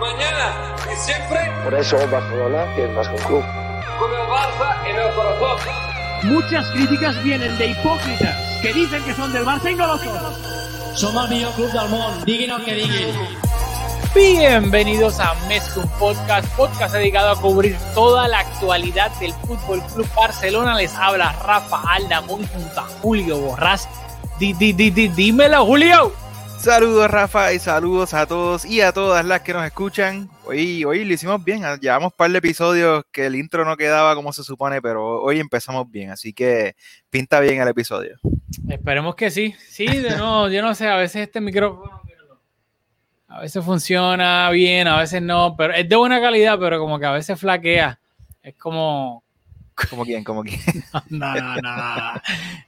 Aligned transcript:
mañana 0.00 0.74
y 0.90 0.96
siempre. 0.96 1.38
Por 1.62 1.74
eso 1.74 1.96
Barcelona 2.08 2.64
es 2.76 2.90
más 2.90 3.08
que 3.08 3.14
un 3.14 3.22
club. 3.22 3.44
Con 3.98 4.10
el 4.10 4.26
Barça 4.28 4.88
en 4.88 4.96
el 4.96 5.14
corazón. 5.14 5.58
Muchas 6.22 6.66
críticas 6.70 7.22
vienen 7.22 7.56
de 7.58 7.66
hipócritas 7.68 8.58
que 8.62 8.72
dicen 8.72 9.02
que 9.04 9.14
son 9.14 9.32
del 9.32 9.44
Barça 9.44 9.70
y 9.70 9.74
no 9.74 9.86
lo 9.86 9.98
son. 9.98 10.18
Som 10.96 11.16
el 11.18 11.28
millor 11.28 11.52
club 11.52 11.70
del 11.70 11.88
món, 11.88 12.24
diguin 12.24 12.50
el 12.50 12.64
que 12.64 12.74
diguin. 12.74 13.14
Bienvenidos 14.12 15.20
a 15.20 15.34
Mezcum 15.46 15.86
Podcast, 15.98 16.48
podcast 16.56 16.94
dedicado 16.94 17.30
a 17.30 17.40
cubrir 17.40 17.76
toda 17.94 18.26
la 18.26 18.40
actualidad 18.40 19.12
del 19.20 19.32
Fútbol 19.32 19.80
Club 19.94 20.08
Barcelona. 20.16 20.74
Les 20.74 20.92
habla 20.96 21.32
Rafa 21.44 21.80
Aldamón 21.88 22.44
junto 22.48 22.80
a 22.80 22.84
Julio 23.00 23.38
Borrás. 23.38 23.88
Di, 24.38 24.52
di, 24.54 24.72
di, 24.72 24.90
di, 24.90 25.08
dímelo, 25.08 25.64
Julio. 25.64 26.29
Saludos 26.60 27.10
Rafa 27.10 27.54
y 27.54 27.58
saludos 27.58 28.12
a 28.12 28.26
todos 28.26 28.66
y 28.66 28.82
a 28.82 28.92
todas 28.92 29.24
las 29.24 29.40
que 29.40 29.54
nos 29.54 29.64
escuchan. 29.64 30.28
Hoy, 30.44 30.84
hoy 30.84 31.06
lo 31.06 31.14
hicimos 31.14 31.42
bien, 31.42 31.62
llevamos 31.80 32.12
un 32.12 32.16
par 32.18 32.30
de 32.30 32.36
episodios 32.36 33.02
que 33.10 33.24
el 33.24 33.34
intro 33.34 33.64
no 33.64 33.78
quedaba 33.78 34.14
como 34.14 34.30
se 34.34 34.44
supone, 34.44 34.82
pero 34.82 35.22
hoy 35.22 35.40
empezamos 35.40 35.90
bien, 35.90 36.10
así 36.10 36.34
que 36.34 36.76
pinta 37.08 37.40
bien 37.40 37.62
el 37.62 37.68
episodio. 37.68 38.18
Esperemos 38.68 39.14
que 39.14 39.30
sí. 39.30 39.54
Sí, 39.70 39.86
de 39.86 40.10
no, 40.18 40.50
yo 40.50 40.60
no 40.60 40.74
sé, 40.74 40.86
a 40.86 40.96
veces 40.96 41.22
este 41.22 41.40
micrófono 41.40 42.02
a 43.26 43.40
veces 43.40 43.64
funciona 43.64 44.50
bien, 44.50 44.86
a 44.86 44.98
veces 44.98 45.22
no, 45.22 45.54
pero 45.56 45.72
es 45.72 45.88
de 45.88 45.96
buena 45.96 46.20
calidad, 46.20 46.58
pero 46.58 46.78
como 46.78 46.98
que 46.98 47.06
a 47.06 47.12
veces 47.12 47.40
flaquea. 47.40 47.98
Es 48.42 48.54
como, 48.56 49.24
¿Como 49.88 50.04
quién? 50.04 50.24
¿Como 50.24 50.42
quién? 50.42 50.60
No, 51.10 51.34
no, 51.34 51.56
no, 51.56 52.12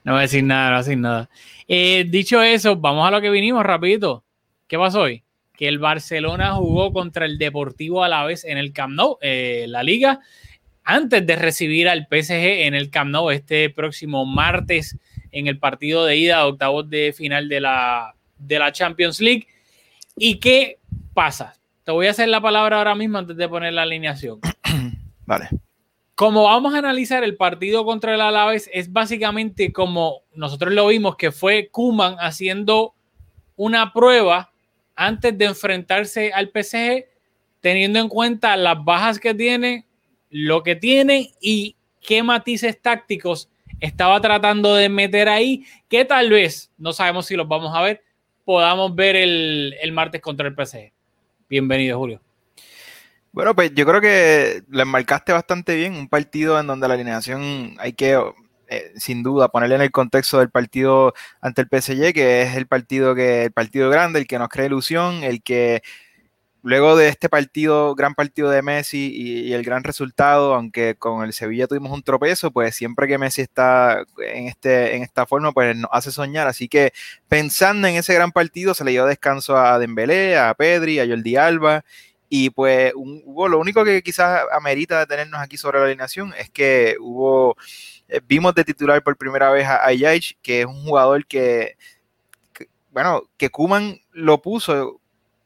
no 0.04 0.12
voy 0.12 0.18
a 0.18 0.22
decir 0.22 0.44
nada, 0.44 0.64
no 0.64 0.70
voy 0.70 0.76
a 0.76 0.82
decir 0.82 0.98
nada. 0.98 1.30
Eh, 1.68 2.06
dicho 2.08 2.42
eso, 2.42 2.76
vamos 2.76 3.06
a 3.06 3.10
lo 3.10 3.20
que 3.20 3.30
vinimos 3.30 3.64
rapidito. 3.64 4.24
¿Qué 4.66 4.78
pasó 4.78 5.02
hoy? 5.02 5.22
Que 5.54 5.68
el 5.68 5.78
Barcelona 5.78 6.54
jugó 6.54 6.92
contra 6.92 7.26
el 7.26 7.38
Deportivo 7.38 8.02
Alavés 8.02 8.44
en 8.44 8.58
el 8.58 8.72
Camp 8.72 8.94
Nou, 8.94 9.18
eh, 9.20 9.66
la 9.68 9.82
liga, 9.82 10.20
antes 10.84 11.26
de 11.26 11.36
recibir 11.36 11.88
al 11.88 12.06
PSG 12.10 12.64
en 12.66 12.74
el 12.74 12.90
Camp 12.90 13.10
Nou 13.10 13.30
este 13.30 13.70
próximo 13.70 14.24
martes 14.24 14.96
en 15.30 15.46
el 15.46 15.58
partido 15.58 16.04
de 16.04 16.16
ida, 16.16 16.46
octavos 16.46 16.88
de 16.88 17.12
final 17.12 17.48
de 17.48 17.60
la, 17.60 18.14
de 18.38 18.58
la 18.58 18.72
Champions 18.72 19.20
League. 19.20 19.46
¿Y 20.16 20.38
qué 20.38 20.78
pasa? 21.14 21.54
Te 21.84 21.92
voy 21.92 22.06
a 22.06 22.10
hacer 22.10 22.28
la 22.28 22.40
palabra 22.40 22.78
ahora 22.78 22.94
mismo 22.94 23.18
antes 23.18 23.36
de 23.36 23.48
poner 23.48 23.72
la 23.72 23.82
alineación. 23.82 24.40
Vale. 25.26 25.48
Como 26.14 26.44
vamos 26.44 26.74
a 26.74 26.78
analizar 26.78 27.24
el 27.24 27.36
partido 27.36 27.84
contra 27.84 28.14
el 28.14 28.20
Alaves, 28.20 28.68
es 28.72 28.92
básicamente 28.92 29.72
como 29.72 30.22
nosotros 30.34 30.74
lo 30.74 30.86
vimos, 30.88 31.16
que 31.16 31.32
fue 31.32 31.68
Kuman 31.70 32.16
haciendo 32.18 32.94
una 33.56 33.92
prueba 33.92 34.52
antes 34.94 35.36
de 35.36 35.46
enfrentarse 35.46 36.32
al 36.32 36.50
PSG, 36.50 37.06
teniendo 37.60 37.98
en 37.98 38.08
cuenta 38.08 38.56
las 38.56 38.84
bajas 38.84 39.18
que 39.18 39.34
tiene, 39.34 39.86
lo 40.28 40.62
que 40.62 40.76
tiene 40.76 41.32
y 41.40 41.76
qué 42.00 42.22
matices 42.22 42.80
tácticos 42.80 43.48
estaba 43.80 44.20
tratando 44.20 44.74
de 44.74 44.88
meter 44.88 45.28
ahí, 45.28 45.64
que 45.88 46.04
tal 46.04 46.30
vez, 46.30 46.70
no 46.76 46.92
sabemos 46.92 47.26
si 47.26 47.36
los 47.36 47.48
vamos 47.48 47.74
a 47.74 47.80
ver, 47.80 48.02
podamos 48.44 48.94
ver 48.94 49.16
el, 49.16 49.74
el 49.80 49.92
martes 49.92 50.20
contra 50.20 50.46
el 50.46 50.54
PSG. 50.54 50.92
Bienvenido, 51.48 51.98
Julio. 51.98 52.20
Bueno, 53.32 53.54
pues 53.54 53.72
yo 53.74 53.86
creo 53.86 54.00
que 54.02 54.62
lo 54.68 54.82
enmarcaste 54.82 55.32
bastante 55.32 55.74
bien. 55.74 55.94
Un 55.94 56.08
partido 56.08 56.60
en 56.60 56.66
donde 56.66 56.86
la 56.86 56.94
alineación 56.94 57.74
hay 57.78 57.94
que, 57.94 58.20
eh, 58.68 58.92
sin 58.96 59.22
duda, 59.22 59.48
ponerle 59.48 59.76
en 59.76 59.80
el 59.80 59.90
contexto 59.90 60.38
del 60.38 60.50
partido 60.50 61.14
ante 61.40 61.62
el 61.62 61.68
PSG, 61.68 62.12
que 62.12 62.42
es 62.42 62.56
el 62.56 62.66
partido 62.66 63.14
que, 63.14 63.44
el 63.44 63.52
partido 63.52 63.88
grande, 63.88 64.18
el 64.20 64.26
que 64.26 64.38
nos 64.38 64.48
crea 64.50 64.66
ilusión, 64.66 65.24
el 65.24 65.42
que 65.42 65.82
luego 66.62 66.96
de 66.96 67.08
este 67.08 67.28
partido, 67.30 67.94
gran 67.94 68.14
partido 68.14 68.50
de 68.50 68.62
Messi 68.62 69.10
y, 69.14 69.52
el 69.54 69.64
gran 69.64 69.82
resultado, 69.84 70.54
aunque 70.54 70.96
con 70.96 71.24
el 71.24 71.32
Sevilla 71.32 71.66
tuvimos 71.66 71.92
un 71.92 72.02
tropezo, 72.02 72.50
pues 72.52 72.74
siempre 72.76 73.08
que 73.08 73.18
Messi 73.18 73.42
está 73.42 74.04
en, 74.18 74.48
este, 74.48 74.96
en 74.96 75.02
esta 75.02 75.26
forma, 75.26 75.52
pues 75.52 75.76
nos 75.76 75.90
hace 75.92 76.12
soñar. 76.12 76.48
Así 76.48 76.68
que 76.68 76.92
pensando 77.28 77.88
en 77.88 77.96
ese 77.96 78.14
gran 78.14 78.32
partido, 78.32 78.74
se 78.74 78.84
le 78.84 78.92
dio 78.92 79.06
descanso 79.06 79.56
a 79.56 79.78
Dembélé, 79.78 80.36
a 80.38 80.54
Pedri, 80.54 81.00
a 81.00 81.06
Jordi 81.06 81.36
Alba 81.36 81.84
y 82.34 82.48
pues 82.48 82.94
hubo, 82.96 83.46
lo 83.46 83.58
único 83.58 83.84
que 83.84 84.02
quizás 84.02 84.40
amerita 84.52 84.98
detenernos 84.98 85.38
aquí 85.38 85.58
sobre 85.58 85.80
la 85.80 85.84
alineación 85.84 86.32
es 86.38 86.48
que 86.48 86.96
hubo, 86.98 87.58
eh, 88.08 88.22
vimos 88.26 88.54
de 88.54 88.64
titular 88.64 89.02
por 89.02 89.18
primera 89.18 89.50
vez 89.50 89.66
a, 89.66 89.86
a 89.86 89.90
que 90.40 90.60
es 90.60 90.66
un 90.66 90.82
jugador 90.82 91.26
que, 91.26 91.76
bueno, 92.90 93.24
que 93.36 93.50
Kuman 93.50 94.00
lo 94.12 94.40
puso 94.40 94.98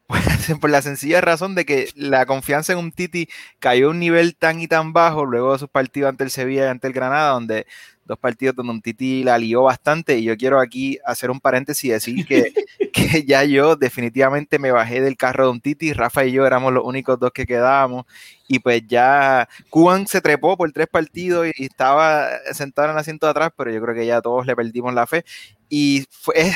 por 0.61 0.71
la 0.71 0.81
sencilla 0.81 1.21
razón 1.21 1.57
de 1.57 1.67
que 1.67 1.89
la 1.97 2.25
confianza 2.25 2.73
en 2.73 2.79
un 2.79 2.93
Titi 2.93 3.29
cayó 3.59 3.89
a 3.89 3.91
un 3.91 3.99
nivel 3.99 4.37
tan 4.37 4.61
y 4.61 4.69
tan 4.69 4.93
bajo 4.93 5.25
luego 5.25 5.55
de 5.55 5.59
sus 5.59 5.69
partidos 5.69 6.11
ante 6.11 6.23
el 6.23 6.31
Sevilla 6.31 6.67
y 6.67 6.69
ante 6.69 6.87
el 6.87 6.93
Granada, 6.93 7.33
donde 7.33 7.67
dos 8.06 8.19
partidos 8.19 8.56
donde 8.56 8.72
un 8.72 8.83
Titi 8.83 9.25
la 9.25 9.39
lió 9.39 9.62
bastante 9.62 10.19
y 10.19 10.25
yo 10.25 10.37
quiero 10.37 10.61
aquí 10.61 10.99
hacer 11.05 11.31
un 11.31 11.41
paréntesis 11.41 11.84
y 11.84 11.89
decir 11.89 12.27
que, 12.27 12.53
que 12.93 13.25
ya 13.25 13.44
yo 13.44 13.77
definitivamente 13.77 14.59
me 14.59 14.71
bajé 14.71 15.00
del 15.00 15.17
carro 15.17 15.47
de 15.47 15.50
un 15.50 15.61
Titi, 15.61 15.93
Rafa 15.93 16.25
y 16.25 16.33
yo 16.33 16.47
éramos 16.47 16.72
los 16.72 16.84
únicos 16.84 17.19
dos 17.19 17.33
que 17.33 17.47
quedábamos 17.47 18.06
y 18.49 18.61
pues 18.61 18.83
ya 18.87 19.49
Cuban 19.71 20.06
se 20.06 20.21
trepó 20.21 20.56
por 20.56 20.71
tres 20.72 20.87
partidos 20.87 21.49
y 21.56 21.65
estaba 21.65 22.28
sentado 22.53 22.89
en 22.89 22.93
el 22.93 22.99
asiento 22.99 23.27
de 23.27 23.31
atrás, 23.31 23.50
pero 23.56 23.72
yo 23.72 23.83
creo 23.83 23.94
que 23.94 24.06
ya 24.06 24.23
todos 24.23 24.47
le 24.47 24.55
perdimos 24.55 24.94
la 24.94 25.06
fe 25.06 25.25
y 25.69 26.06
fue, 26.11 26.34
es, 26.37 26.55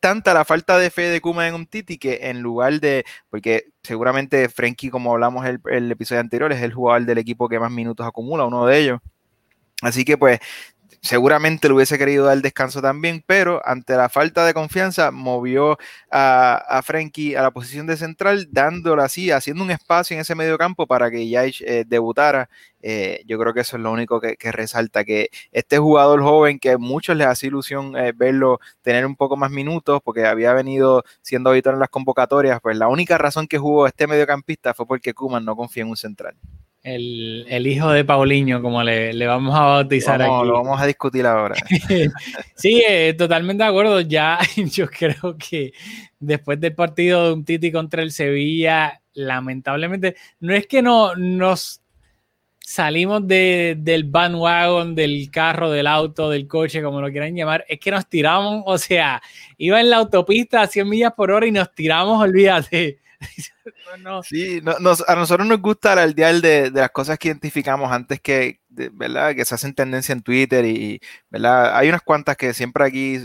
tanta 0.00 0.34
la 0.34 0.44
falta 0.44 0.76
de 0.76 0.90
fe 0.90 1.02
de 1.02 1.20
Kuma 1.20 1.46
en 1.46 1.54
un 1.54 1.66
Titi 1.66 1.98
que 1.98 2.18
en 2.22 2.40
lugar 2.40 2.80
de, 2.80 3.04
porque 3.30 3.66
seguramente 3.82 4.48
Frenkie, 4.48 4.90
como 4.90 5.12
hablamos 5.12 5.46
el, 5.46 5.60
el 5.70 5.90
episodio 5.90 6.20
anterior, 6.20 6.52
es 6.52 6.62
el 6.62 6.74
jugador 6.74 7.06
del 7.06 7.18
equipo 7.18 7.48
que 7.48 7.60
más 7.60 7.70
minutos 7.70 8.06
acumula, 8.06 8.44
uno 8.44 8.66
de 8.66 8.78
ellos. 8.78 9.00
Así 9.82 10.04
que 10.04 10.18
pues 10.18 10.40
seguramente 11.00 11.68
le 11.68 11.74
hubiese 11.74 11.98
querido 11.98 12.26
dar 12.26 12.40
descanso 12.42 12.82
también, 12.82 13.22
pero 13.26 13.60
ante 13.64 13.96
la 13.96 14.08
falta 14.08 14.44
de 14.44 14.54
confianza 14.54 15.10
movió 15.10 15.78
a, 16.10 16.56
a 16.56 16.78
a 16.80 17.42
la 17.42 17.50
posición 17.52 17.86
de 17.86 17.96
central, 17.96 18.48
dándole 18.50 19.02
así, 19.02 19.30
haciendo 19.30 19.62
un 19.62 19.70
espacio 19.70 20.14
en 20.14 20.20
ese 20.20 20.34
medio 20.34 20.58
campo 20.58 20.86
para 20.86 21.10
que 21.10 21.28
Yaich 21.28 21.62
eh, 21.62 21.84
debutara. 21.86 22.48
Eh, 22.80 23.22
yo 23.26 23.38
creo 23.38 23.54
que 23.54 23.60
eso 23.60 23.76
es 23.76 23.82
lo 23.82 23.92
único 23.92 24.20
que, 24.20 24.36
que, 24.36 24.52
resalta, 24.52 25.04
que 25.04 25.30
este 25.52 25.78
jugador 25.78 26.22
joven 26.22 26.58
que 26.58 26.72
a 26.72 26.78
muchos 26.78 27.16
les 27.16 27.26
hace 27.26 27.48
ilusión 27.48 27.96
eh, 27.96 28.12
verlo 28.14 28.60
tener 28.82 29.04
un 29.06 29.16
poco 29.16 29.36
más 29.36 29.50
minutos, 29.50 30.00
porque 30.04 30.26
había 30.26 30.52
venido 30.52 31.04
siendo 31.22 31.50
habitual 31.50 31.74
en 31.76 31.80
las 31.80 31.90
convocatorias, 31.90 32.60
pues 32.60 32.76
la 32.76 32.88
única 32.88 33.18
razón 33.18 33.46
que 33.48 33.58
jugó 33.58 33.86
este 33.86 34.06
mediocampista 34.06 34.74
fue 34.74 34.86
porque 34.86 35.14
Kuman 35.14 35.44
no 35.44 35.56
confía 35.56 35.82
en 35.84 35.90
un 35.90 35.96
central. 35.96 36.36
El, 36.82 37.44
el, 37.48 37.66
hijo 37.66 37.90
de 37.90 38.04
Paulinho, 38.04 38.62
como 38.62 38.82
le, 38.82 39.12
le 39.12 39.26
vamos 39.26 39.54
a 39.54 39.60
bautizar 39.62 40.20
vamos, 40.20 40.38
aquí. 40.38 40.48
Lo 40.48 40.54
vamos 40.54 40.80
a 40.80 40.86
discutir 40.86 41.26
ahora. 41.26 41.56
sí, 42.54 42.82
eh, 42.88 43.14
totalmente 43.18 43.64
de 43.64 43.68
acuerdo. 43.68 44.00
Ya 44.00 44.38
yo 44.56 44.88
creo 44.88 45.36
que 45.36 45.72
después 46.18 46.60
del 46.60 46.74
partido 46.74 47.26
de 47.26 47.32
un 47.34 47.44
Titi 47.44 47.72
contra 47.72 48.02
el 48.02 48.12
Sevilla, 48.12 49.02
lamentablemente, 49.12 50.16
no 50.40 50.54
es 50.54 50.66
que 50.66 50.80
no 50.80 51.16
nos 51.16 51.82
salimos 52.60 53.26
de, 53.26 53.76
del 53.78 54.04
bandwagon, 54.04 54.94
del 54.94 55.30
carro, 55.30 55.70
del 55.70 55.86
auto, 55.86 56.30
del 56.30 56.46
coche, 56.46 56.82
como 56.82 57.00
lo 57.00 57.10
quieran 57.10 57.34
llamar, 57.34 57.64
es 57.68 57.80
que 57.80 57.90
nos 57.90 58.06
tiramos, 58.08 58.62
o 58.66 58.78
sea, 58.78 59.22
iba 59.56 59.80
en 59.80 59.90
la 59.90 59.96
autopista 59.96 60.60
a 60.60 60.66
100 60.66 60.88
millas 60.88 61.12
por 61.14 61.30
hora 61.30 61.46
y 61.46 61.50
nos 61.50 61.74
tiramos, 61.74 62.22
olvídate 62.22 62.98
no, 64.00 64.22
Sí, 64.22 64.60
no, 64.62 64.78
nos, 64.78 65.08
a 65.08 65.14
nosotros 65.16 65.46
nos 65.46 65.60
gusta 65.60 65.92
alardear 65.92 66.36
de, 66.36 66.70
de 66.70 66.80
las 66.80 66.90
cosas 66.90 67.18
que 67.18 67.28
identificamos 67.28 67.90
antes 67.90 68.20
que, 68.20 68.60
¿verdad? 68.68 69.34
Que 69.34 69.44
se 69.44 69.54
hacen 69.54 69.74
tendencia 69.74 70.12
en 70.12 70.22
Twitter 70.22 70.64
y. 70.64 71.00
Hay 71.32 71.88
unas 71.88 72.02
cuantas 72.02 72.36
que 72.36 72.54
siempre 72.54 72.84
aquí 72.84 73.18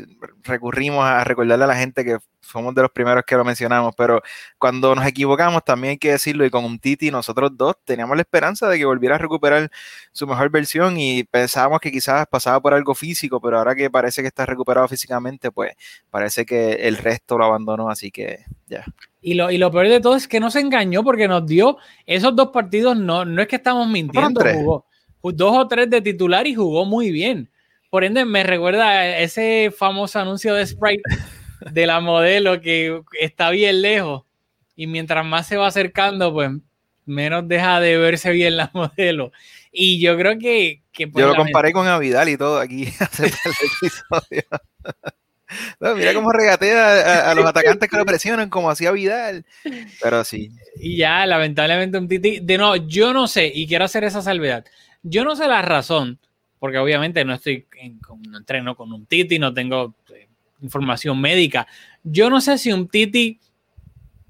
recurrimos 0.44 1.06
a 1.06 1.24
recordarle 1.24 1.64
a 1.64 1.68
la 1.68 1.76
gente 1.76 2.04
que 2.04 2.18
somos 2.42 2.76
de 2.76 2.82
los 2.82 2.92
primeros 2.92 3.24
que 3.26 3.36
lo 3.36 3.46
mencionamos, 3.46 3.94
pero 3.96 4.22
cuando 4.58 4.94
nos 4.96 5.06
equivocamos 5.06 5.64
también 5.64 5.92
hay 5.92 5.98
que 5.98 6.12
decirlo 6.12 6.46
y 6.46 6.50
con 6.50 6.66
un 6.66 6.78
Titi 6.80 7.10
nosotros 7.10 7.52
dos 7.56 7.76
teníamos 7.86 8.18
la 8.18 8.22
esperanza 8.22 8.68
de 8.68 8.78
que 8.78 8.86
volviera 8.86 9.16
a 9.16 9.18
recuperar 9.18 9.72
su 10.12 10.28
mejor 10.28 10.50
versión 10.50 10.98
y 10.98 11.24
pensábamos 11.24 11.80
que 11.80 11.92
quizás 11.92 12.28
pasaba 12.28 12.60
por 12.62 12.74
algo 12.74 12.94
físico, 12.96 13.40
pero 13.42 13.58
ahora 13.58 13.76
que 13.76 13.90
parece 13.90 14.22
que 14.22 14.28
está 14.28 14.46
recuperado 14.46 14.88
físicamente, 14.88 15.52
pues 15.52 15.74
parece 16.10 16.46
que 16.46 16.74
el 16.74 16.98
resto 16.98 17.38
lo 17.38 17.46
abandonó, 17.46 17.90
así 17.90 18.12
que 18.12 18.46
ya. 18.68 18.84
Y 19.26 19.36
lo, 19.36 19.50
y 19.50 19.58
lo 19.58 19.72
peor 19.72 19.88
de 19.88 20.02
todo 20.02 20.18
es 20.18 20.28
que 20.28 20.42
no 20.42 20.52
se 20.52 20.60
engañó 20.60 21.02
porque 21.02 21.30
nos 21.30 21.48
dio 21.48 21.78
esos 22.06 22.36
dos 22.36 22.50
partidos, 22.50 22.98
no, 22.98 23.24
no 23.24 23.42
es 23.42 23.48
que 23.48 23.56
estamos 23.56 23.88
mintiendo, 23.88 24.42
jugó 24.42 24.86
dos 25.32 25.58
o 25.58 25.68
tres 25.68 25.90
de 25.90 26.02
titular 26.02 26.46
y 26.46 26.54
jugó 26.54 26.86
muy 26.86 27.12
bien. 27.12 27.50
Por 27.90 28.04
ende, 28.04 28.26
me 28.26 28.44
recuerda 28.44 29.18
ese 29.20 29.74
famoso 29.76 30.20
anuncio 30.20 30.54
de 30.54 30.66
Sprite 30.66 31.04
de 31.72 31.88
la 31.88 32.02
modelo 32.02 32.60
que 32.60 33.02
está 33.20 33.50
bien 33.52 33.82
lejos 33.82 34.24
y 34.76 34.88
mientras 34.88 35.26
más 35.26 35.48
se 35.48 35.56
va 35.56 35.68
acercando, 35.68 36.34
pues 36.34 36.52
menos 37.06 37.48
deja 37.48 37.80
de 37.80 37.98
verse 37.98 38.32
bien 38.32 38.58
la 38.58 38.72
modelo. 38.74 39.32
Y 39.72 40.00
yo 40.00 40.18
creo 40.18 40.38
que... 40.38 40.82
que 40.92 41.08
pues, 41.08 41.24
yo 41.24 41.30
lo 41.30 41.36
comparé 41.36 41.72
con 41.72 41.88
Avidal 41.88 42.30
y 42.30 42.38
todo 42.38 42.60
aquí 42.60 42.88
hace 43.00 43.28
el 43.28 43.32
episodio. 43.32 44.44
No, 45.80 45.96
mira 45.96 46.14
cómo 46.14 46.32
regatea 46.32 47.30
a, 47.30 47.36
los 47.36 47.46
atacantes 47.46 47.90
que 47.90 47.98
lo 47.98 48.06
presionan, 48.06 48.50
como 48.50 48.70
hacía 48.70 48.92
Vidal. 48.92 49.46
Pero 50.02 50.24
sí. 50.24 50.52
Y 50.78 50.98
ya, 50.98 51.26
lamentablemente, 51.26 51.98
un 51.98 52.08
Titi. 52.08 52.40
De 52.40 52.58
no, 52.58 52.76
yo 52.76 53.14
no 53.14 53.28
sé, 53.28 53.52
y 53.54 53.68
quiero 53.68 53.86
hacer 53.86 54.04
esa 54.04 54.22
salvedad. 54.22 54.66
Yo 55.02 55.24
no 55.24 55.36
sé 55.36 55.48
la 55.48 55.62
razón, 55.62 56.20
porque 56.60 56.78
obviamente 56.78 57.26
no 57.26 57.34
estoy 57.34 57.68
en, 57.82 58.00
no 58.30 58.38
entreno 58.38 58.76
con 58.76 58.92
un 58.92 59.06
Titi, 59.06 59.40
no 59.40 59.54
tengo 59.54 59.96
eh, 60.14 60.28
información 60.62 61.20
médica. 61.20 61.68
Yo 62.04 62.30
no 62.30 62.42
sé 62.42 62.58
si 62.58 62.72
un 62.72 62.88
Titi 62.88 63.40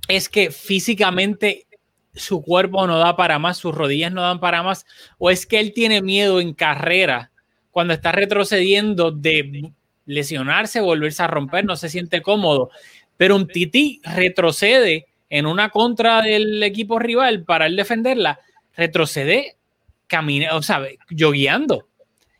es 0.08 0.30
que 0.30 0.52
físicamente 0.52 1.68
su 2.14 2.42
cuerpo 2.42 2.86
no 2.88 2.98
da 2.98 3.16
para 3.16 3.40
más, 3.40 3.58
sus 3.58 3.74
rodillas 3.74 4.12
no 4.12 4.22
dan 4.22 4.40
para 4.40 4.64
más, 4.64 4.86
o 5.18 5.32
es 5.32 5.46
que 5.46 5.60
él 5.60 5.74
tiene 5.74 6.02
miedo 6.02 6.40
en 6.40 6.54
carrera 6.54 7.32
cuando 7.72 7.94
está 7.94 8.12
retrocediendo 8.12 9.12
de 9.12 9.72
lesionarse, 10.06 10.82
volverse 10.82 11.24
a 11.24 11.28
romper, 11.28 11.66
no 11.66 11.76
se 11.76 11.90
siente 11.90 12.22
cómodo. 12.22 12.70
Pero 13.18 13.36
un 13.36 13.48
Titi 13.48 14.02
retrocede 14.04 15.08
en 15.30 15.46
una 15.46 15.70
contra 15.70 16.22
del 16.22 16.62
equipo 16.62 17.00
rival 17.00 17.44
para 17.44 17.66
él 17.66 17.76
defenderla, 17.76 18.40
retrocede 18.76 19.58
camina, 20.08 20.56
o 20.56 20.62
sea, 20.62 20.82
yogueando. 21.10 21.88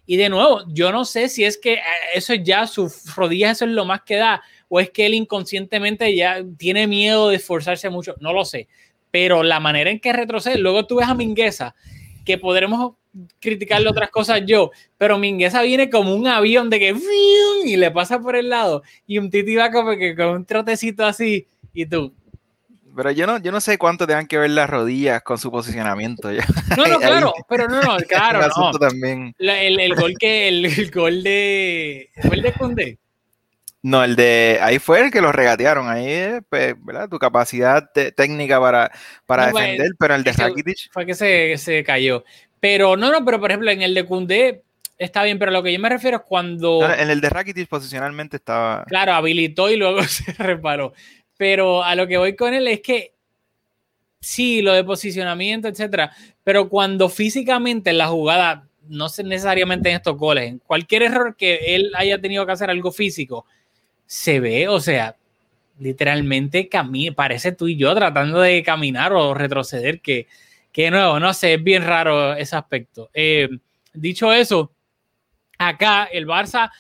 Y 0.06 0.18
de 0.18 0.30
nuevo, 0.30 0.64
yo 0.68 0.92
no 0.92 1.06
sé 1.06 1.30
si 1.30 1.46
es 1.46 1.58
que 1.58 1.74
eh, 1.76 1.82
eso 2.14 2.34
ya, 2.34 2.68
sus 2.68 3.16
rodillas, 3.16 3.54
eso 3.54 3.66
es 3.66 3.72
lo 3.72 3.86
más 3.86 4.02
que 4.02 4.18
da, 4.18 4.44
o 4.68 4.80
es 4.80 4.90
que 4.90 5.06
él 5.06 5.14
inconscientemente 5.14 6.16
ya 6.16 6.44
tiene 6.58 6.88
miedo 6.88 7.30
de 7.30 7.38
esforzarse 7.38 7.90
mucho, 7.90 8.16
no 8.20 8.34
lo 8.34 8.44
sé. 8.44 8.68
Pero 9.12 9.44
la 9.44 9.60
manera 9.60 9.90
en 9.90 10.00
que 10.00 10.12
retrocede, 10.12 10.58
luego 10.58 10.86
tú 10.86 10.98
ves 10.98 11.08
a 11.08 11.14
Mingueza, 11.14 11.76
que 12.26 12.38
podremos 12.38 12.94
criticarle 13.40 13.90
otras 13.90 14.10
cosas 14.10 14.42
yo, 14.46 14.72
pero 14.98 15.18
Mingueza 15.18 15.62
viene 15.62 15.90
como 15.90 16.16
un 16.16 16.28
avión 16.28 16.70
de 16.70 16.80
que 16.80 16.96
y 17.66 17.78
le 17.78 17.92
pasa 17.92 18.20
por 18.20 18.36
el 18.36 18.50
lado, 18.50 18.84
y 19.06 19.18
un 19.18 19.30
Titi 19.30 19.56
va 19.56 19.72
como 19.72 19.96
que 19.98 20.16
con 20.16 20.28
un 20.30 20.46
trotecito 20.46 21.06
así, 21.06 21.48
y 21.74 21.86
tú, 21.86 22.14
pero 22.96 23.12
yo 23.12 23.26
no, 23.26 23.40
yo 23.40 23.52
no 23.52 23.60
sé 23.60 23.78
cuánto 23.78 24.06
tengan 24.06 24.28
que 24.28 24.38
ver 24.38 24.52
las 24.52 24.70
rodillas 24.70 25.22
con 25.24 25.38
su 25.38 25.52
posicionamiento. 25.52 26.32
No, 26.32 26.86
no, 26.86 27.00
claro, 27.00 27.34
pero 27.50 27.68
no, 27.68 27.82
no, 27.82 27.98
claro, 28.08 28.48
no. 28.56 28.72
También. 28.78 29.36
el, 29.40 29.80
el, 29.80 29.96
gol 29.96 30.14
que, 30.20 30.48
el, 30.48 30.66
el, 30.66 30.92
gol 30.92 31.24
de, 31.24 32.10
¿fue 32.22 32.36
el 32.36 32.76
de? 32.76 32.98
No, 33.82 34.04
el 34.04 34.16
de, 34.16 34.60
ahí 34.62 34.80
fue 34.80 35.02
el 35.02 35.12
que 35.12 35.22
lo 35.22 35.32
regatearon, 35.32 35.90
ahí, 35.90 36.40
pues, 36.50 36.76
¿verdad? 36.86 37.10
Tu 37.10 37.20
capacidad 37.20 37.90
técnica 38.16 38.60
para, 38.60 38.92
para 39.26 39.52
pues, 39.52 39.64
defender, 39.64 39.92
pero 40.00 40.16
el 40.16 40.24
de 40.24 40.32
Rakitic. 40.32 40.92
Fue 40.92 41.06
que 41.06 41.16
se, 41.16 41.58
se 41.58 41.84
cayó. 41.84 42.24
Pero 42.64 42.96
no, 42.96 43.12
no, 43.12 43.26
pero 43.26 43.42
por 43.42 43.52
ejemplo 43.52 43.72
en 43.72 43.82
el 43.82 43.94
de 43.94 44.06
Kunde 44.06 44.64
está 44.98 45.22
bien, 45.24 45.38
pero 45.38 45.52
lo 45.52 45.62
que 45.62 45.74
yo 45.74 45.80
me 45.82 45.90
refiero 45.90 46.16
es 46.16 46.24
cuando. 46.24 46.80
No, 46.80 46.94
en 46.94 47.10
el 47.10 47.20
de 47.20 47.30
Rakitic 47.30 47.68
posicionalmente 47.68 48.38
estaba. 48.38 48.86
Claro, 48.86 49.12
habilitó 49.12 49.70
y 49.70 49.76
luego 49.76 50.02
se 50.08 50.32
reparó. 50.32 50.94
Pero 51.36 51.84
a 51.84 51.94
lo 51.96 52.08
que 52.08 52.16
voy 52.16 52.38
con 52.38 52.54
él 52.54 52.70
es 52.70 52.80
que 52.80 53.16
sí, 54.22 54.62
lo 54.62 54.72
de 54.72 54.86
posicionamiento, 54.86 55.68
etcétera, 55.68 56.16
pero 56.46 56.70
cuando 56.70 57.10
físicamente 57.10 57.90
en 57.90 57.98
la 57.98 58.08
jugada, 58.08 58.66
no 58.88 59.10
sé 59.10 59.26
necesariamente 59.26 59.90
en 59.90 59.98
estos 59.98 60.16
goles, 60.16 60.48
en 60.48 60.60
cualquier 60.60 61.04
error 61.04 61.36
que 61.36 61.76
él 61.76 61.92
haya 61.98 62.22
tenido 62.22 62.46
que 62.46 62.54
hacer 62.54 62.70
algo 62.70 62.94
físico, 62.94 63.46
se 64.06 64.40
ve, 64.40 64.70
o 64.70 64.80
sea, 64.80 65.18
literalmente 65.80 66.70
parece 67.14 67.52
tú 67.52 67.68
y 67.68 67.76
yo 67.76 67.94
tratando 67.94 68.40
de 68.40 68.64
caminar 68.64 69.12
o 69.12 69.34
retroceder, 69.34 70.00
que, 70.00 70.28
que 70.74 70.90
nuevo, 70.90 71.20
no 71.20 71.34
sé, 71.34 71.54
es 71.54 71.64
bien 71.64 71.84
raro 71.84 72.34
ese 72.34 72.56
aspecto. 72.56 73.10
Eh, 73.14 73.48
dicho 73.94 74.34
eso, 74.34 74.74
acá 75.60 76.06
el 76.06 76.28
Barça 76.28 76.72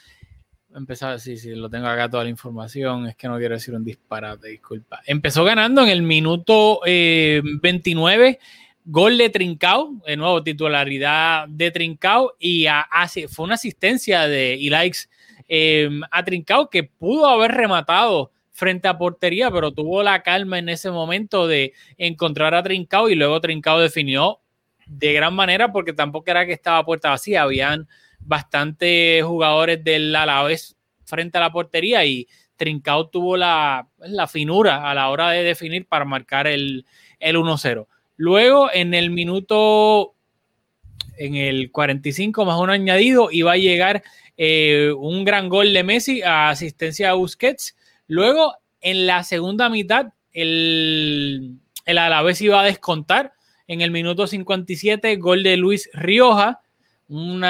empezó, 0.75 1.17
sí, 1.19 1.37
sí, 1.37 1.53
lo 1.53 1.69
tengo 1.69 1.87
acá 1.87 2.09
toda 2.09 2.23
la 2.23 2.31
información, 2.31 3.07
es 3.07 3.15
que 3.15 3.27
no 3.27 3.37
quiero 3.37 3.53
decir 3.53 3.75
un 3.75 3.85
disparate, 3.85 4.49
disculpa. 4.49 5.01
Empezó 5.05 5.43
ganando 5.43 5.83
en 5.83 5.89
el 5.89 6.01
minuto 6.01 6.81
29, 6.83 8.27
eh, 8.27 8.39
gol 8.83 9.17
de 9.19 9.29
Trincao, 9.29 9.93
de 10.05 10.17
nuevo 10.17 10.41
titularidad 10.43 11.47
de 11.47 11.69
Trincao, 11.69 12.33
y 12.39 12.65
fue 13.29 13.45
una 13.45 13.53
asistencia 13.53 14.27
de 14.27 14.55
Ilaix 14.55 15.07
eh, 15.47 15.87
a 16.09 16.25
Trincao 16.25 16.71
que 16.71 16.83
pudo 16.83 17.27
haber 17.27 17.51
rematado 17.51 18.32
frente 18.53 18.87
a 18.87 18.97
portería, 18.97 19.51
pero 19.51 19.73
tuvo 19.73 20.03
la 20.03 20.23
calma 20.23 20.59
en 20.59 20.69
ese 20.69 20.91
momento 20.91 21.47
de 21.47 21.73
encontrar 21.97 22.53
a 22.53 22.63
Trincao 22.63 23.09
y 23.09 23.15
luego 23.15 23.41
Trincao 23.41 23.79
definió 23.79 24.39
de 24.85 25.13
gran 25.13 25.33
manera 25.33 25.71
porque 25.71 25.93
tampoco 25.93 26.31
era 26.31 26.45
que 26.45 26.53
estaba 26.53 26.85
puerta 26.85 27.09
vacía, 27.09 27.41
habían 27.41 27.87
bastantes 28.19 29.23
jugadores 29.23 29.83
del 29.83 30.15
Alavés 30.15 30.77
frente 31.03 31.37
a 31.37 31.41
la 31.41 31.51
portería 31.51 32.05
y 32.05 32.27
Trincao 32.55 33.09
tuvo 33.09 33.35
la, 33.35 33.87
la, 33.97 34.27
finura 34.27 34.89
a 34.89 34.93
la 34.93 35.09
hora 35.09 35.31
de 35.31 35.43
definir 35.43 35.87
para 35.87 36.05
marcar 36.05 36.47
el, 36.47 36.85
el 37.19 37.35
1-0. 37.35 37.87
Luego, 38.15 38.69
en 38.71 38.93
el 38.93 39.09
minuto, 39.09 40.15
en 41.17 41.35
el 41.35 41.71
45 41.71 42.45
más 42.45 42.59
uno 42.59 42.71
añadido, 42.71 43.29
iba 43.31 43.53
a 43.53 43.57
llegar 43.57 44.03
eh, 44.37 44.91
un 44.95 45.25
gran 45.25 45.49
gol 45.49 45.73
de 45.73 45.83
Messi 45.83 46.21
a 46.21 46.49
asistencia 46.49 47.09
a 47.09 47.13
Busquets. 47.13 47.75
Luego, 48.07 48.55
en 48.81 49.07
la 49.07 49.23
segunda 49.23 49.69
mitad, 49.69 50.07
el, 50.31 51.59
el 51.85 51.97
Alavés 51.97 52.41
iba 52.41 52.61
a 52.61 52.65
descontar. 52.65 53.33
En 53.65 53.81
el 53.81 53.91
minuto 53.91 54.27
57, 54.27 55.15
gol 55.15 55.41
de 55.41 55.55
Luis 55.55 55.89
Rioja 55.93 56.63
un 57.13 57.43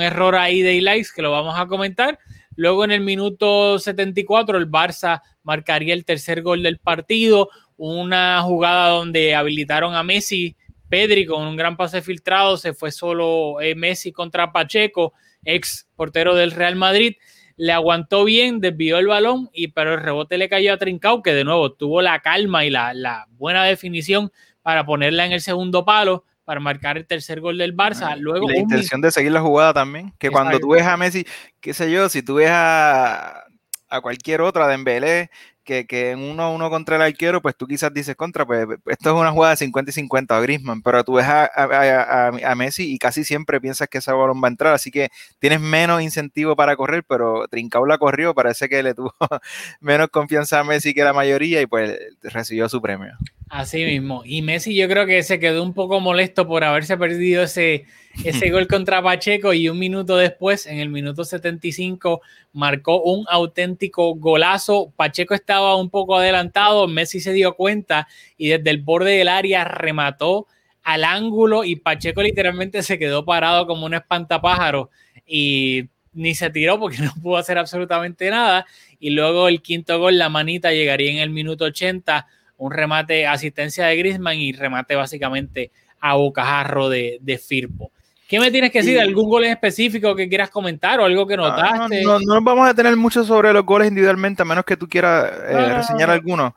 error 0.00 0.36
ahí 0.36 0.62
de 0.62 0.74
Ilaix 0.74 1.12
que 1.12 1.22
lo 1.22 1.30
vamos 1.30 1.58
a 1.58 1.66
comentar. 1.66 2.18
Luego 2.56 2.84
en 2.84 2.90
el 2.90 3.00
minuto 3.00 3.78
74 3.78 4.58
el 4.58 4.70
Barça 4.70 5.22
marcaría 5.42 5.94
el 5.94 6.04
tercer 6.04 6.42
gol 6.42 6.62
del 6.62 6.78
partido, 6.78 7.50
una 7.76 8.40
jugada 8.42 8.90
donde 8.90 9.34
habilitaron 9.34 9.94
a 9.94 10.02
Messi, 10.02 10.56
Pedri 10.88 11.26
con 11.26 11.46
un 11.46 11.56
gran 11.56 11.76
pase 11.76 12.02
filtrado, 12.02 12.56
se 12.56 12.74
fue 12.74 12.90
solo 12.90 13.60
eh, 13.60 13.74
Messi 13.74 14.12
contra 14.12 14.52
Pacheco, 14.52 15.14
ex 15.44 15.86
portero 15.96 16.34
del 16.34 16.50
Real 16.50 16.76
Madrid, 16.76 17.14
le 17.60 17.72
aguantó 17.72 18.24
bien, 18.24 18.58
desvió 18.60 18.96
el 18.96 19.06
balón, 19.06 19.50
y, 19.52 19.68
pero 19.68 19.92
el 19.92 20.00
rebote 20.00 20.38
le 20.38 20.48
cayó 20.48 20.72
a 20.72 20.78
Trincao, 20.78 21.22
que 21.22 21.34
de 21.34 21.44
nuevo 21.44 21.70
tuvo 21.70 22.00
la 22.00 22.20
calma 22.20 22.64
y 22.64 22.70
la, 22.70 22.94
la 22.94 23.26
buena 23.32 23.64
definición 23.64 24.32
para 24.62 24.86
ponerla 24.86 25.26
en 25.26 25.32
el 25.32 25.42
segundo 25.42 25.84
palo 25.84 26.24
para 26.46 26.58
marcar 26.58 26.96
el 26.96 27.06
tercer 27.06 27.38
gol 27.38 27.58
del 27.58 27.76
Barça. 27.76 28.16
Luego, 28.16 28.48
la 28.48 28.56
intención 28.56 29.02
de 29.02 29.10
seguir 29.10 29.32
la 29.32 29.42
jugada 29.42 29.74
también, 29.74 30.14
que 30.18 30.30
cuando 30.30 30.58
tú 30.58 30.70
ves 30.70 30.86
a 30.86 30.96
Messi, 30.96 31.26
qué 31.60 31.74
sé 31.74 31.92
yo, 31.92 32.08
si 32.08 32.22
tú 32.22 32.36
ves 32.36 32.48
a, 32.50 33.44
a 33.90 34.00
cualquier 34.00 34.40
otra 34.40 34.66
de 34.66 34.74
Embelé, 34.74 35.30
que, 35.64 35.86
que, 35.86 36.10
en 36.10 36.20
uno 36.20 36.42
a 36.42 36.50
uno 36.50 36.70
contra 36.70 36.96
el 36.96 37.02
arquero, 37.02 37.40
pues 37.42 37.56
tú 37.56 37.66
quizás 37.66 37.92
dices 37.92 38.16
contra, 38.16 38.46
pues 38.46 38.66
esto 38.86 39.10
es 39.10 39.16
una 39.16 39.32
jugada 39.32 39.52
de 39.52 39.58
50 39.58 39.90
y 39.90 39.94
50 39.94 40.36
a 40.36 40.40
Grisman, 40.40 40.82
pero 40.82 41.04
tú 41.04 41.14
ves 41.14 41.26
a, 41.26 41.44
a, 41.44 42.28
a, 42.28 42.54
Messi 42.54 42.92
y 42.92 42.98
casi 42.98 43.24
siempre 43.24 43.60
piensas 43.60 43.88
que 43.88 43.98
ese 43.98 44.12
balón 44.12 44.42
va 44.42 44.48
a 44.48 44.50
entrar, 44.50 44.74
así 44.74 44.90
que 44.90 45.10
tienes 45.38 45.60
menos 45.60 46.02
incentivo 46.02 46.56
para 46.56 46.76
correr, 46.76 47.04
pero 47.04 47.46
Trincao 47.48 47.86
la 47.86 47.98
corrió, 47.98 48.34
parece 48.34 48.68
que 48.68 48.82
le 48.82 48.94
tuvo 48.94 49.14
menos 49.80 50.08
confianza 50.08 50.60
a 50.60 50.64
Messi 50.64 50.94
que 50.94 51.04
la 51.04 51.12
mayoría 51.12 51.60
y 51.60 51.66
pues 51.66 51.98
recibió 52.22 52.68
su 52.68 52.80
premio. 52.80 53.16
Así 53.50 53.84
mismo. 53.84 54.22
Y 54.24 54.42
Messi 54.42 54.76
yo 54.76 54.86
creo 54.88 55.06
que 55.06 55.24
se 55.24 55.40
quedó 55.40 55.64
un 55.64 55.74
poco 55.74 55.98
molesto 55.98 56.46
por 56.46 56.62
haberse 56.62 56.96
perdido 56.96 57.42
ese, 57.42 57.84
ese 58.24 58.48
gol 58.50 58.68
contra 58.68 59.02
Pacheco 59.02 59.52
y 59.52 59.68
un 59.68 59.76
minuto 59.76 60.16
después, 60.16 60.66
en 60.66 60.78
el 60.78 60.88
minuto 60.88 61.24
75, 61.24 62.20
marcó 62.52 63.02
un 63.02 63.26
auténtico 63.28 64.14
golazo. 64.14 64.92
Pacheco 64.94 65.34
estaba 65.34 65.74
un 65.74 65.90
poco 65.90 66.16
adelantado, 66.16 66.86
Messi 66.86 67.18
se 67.18 67.32
dio 67.32 67.56
cuenta 67.56 68.06
y 68.36 68.50
desde 68.50 68.70
el 68.70 68.82
borde 68.82 69.16
del 69.16 69.26
área 69.26 69.64
remató 69.64 70.46
al 70.84 71.02
ángulo 71.02 71.64
y 71.64 71.74
Pacheco 71.74 72.22
literalmente 72.22 72.84
se 72.84 73.00
quedó 73.00 73.24
parado 73.24 73.66
como 73.66 73.84
un 73.84 73.94
espantapájaro 73.94 74.90
y 75.26 75.88
ni 76.12 76.36
se 76.36 76.50
tiró 76.50 76.78
porque 76.78 76.98
no 76.98 77.12
pudo 77.20 77.36
hacer 77.36 77.58
absolutamente 77.58 78.30
nada. 78.30 78.64
Y 79.00 79.10
luego 79.10 79.48
el 79.48 79.60
quinto 79.60 79.98
gol, 79.98 80.18
la 80.18 80.28
manita, 80.28 80.70
llegaría 80.70 81.10
en 81.10 81.18
el 81.18 81.30
minuto 81.30 81.64
80 81.64 82.28
un 82.60 82.70
remate, 82.70 83.26
asistencia 83.26 83.86
de 83.86 83.96
Grisman 83.96 84.36
y 84.36 84.52
remate 84.52 84.94
básicamente 84.94 85.72
a 85.98 86.14
bocajarro 86.14 86.88
de, 86.88 87.18
de 87.20 87.38
Firpo. 87.38 87.90
¿Qué 88.28 88.38
me 88.38 88.50
tienes 88.50 88.70
que 88.70 88.80
decir? 88.80 89.00
¿Algún 89.00 89.28
gol 89.28 89.44
específico 89.44 90.14
que 90.14 90.28
quieras 90.28 90.50
comentar 90.50 91.00
o 91.00 91.04
algo 91.04 91.26
que 91.26 91.36
notaste? 91.36 92.02
No, 92.04 92.20
no, 92.20 92.40
vamos 92.42 92.68
a 92.68 92.74
tener 92.74 92.94
mucho 92.96 93.24
sobre 93.24 93.52
los 93.52 93.64
goles 93.64 93.88
individualmente, 93.88 94.42
a 94.42 94.44
menos 94.44 94.64
que 94.64 94.76
tú 94.76 94.86
quieras 94.88 95.32
eh, 95.48 95.74
reseñar 95.74 96.10
alguno. 96.10 96.54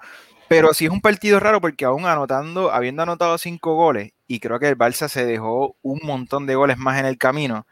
Pero 0.50 0.74
sí 0.74 0.86
es 0.86 0.92
un 0.92 1.02
partido 1.02 1.40
raro 1.40 1.62
porque 1.62 1.86
aún 1.86 2.06
anotando, 2.06 2.72
habiendo 2.72 3.02
anotado 3.02 3.38
cinco 3.38 3.76
goles, 3.76 4.12
y 4.28 4.40
creo 4.40 4.60
que 4.60 4.68
el 4.68 4.78
Barça 4.78 5.08
se 5.08 5.26
dejó 5.26 5.78
un 5.82 6.00
montón 6.04 6.46
de 6.46 6.56
goles 6.56 6.78
más 6.78 7.00
en 7.00 7.06
el 7.06 7.18
camino. 7.18 7.66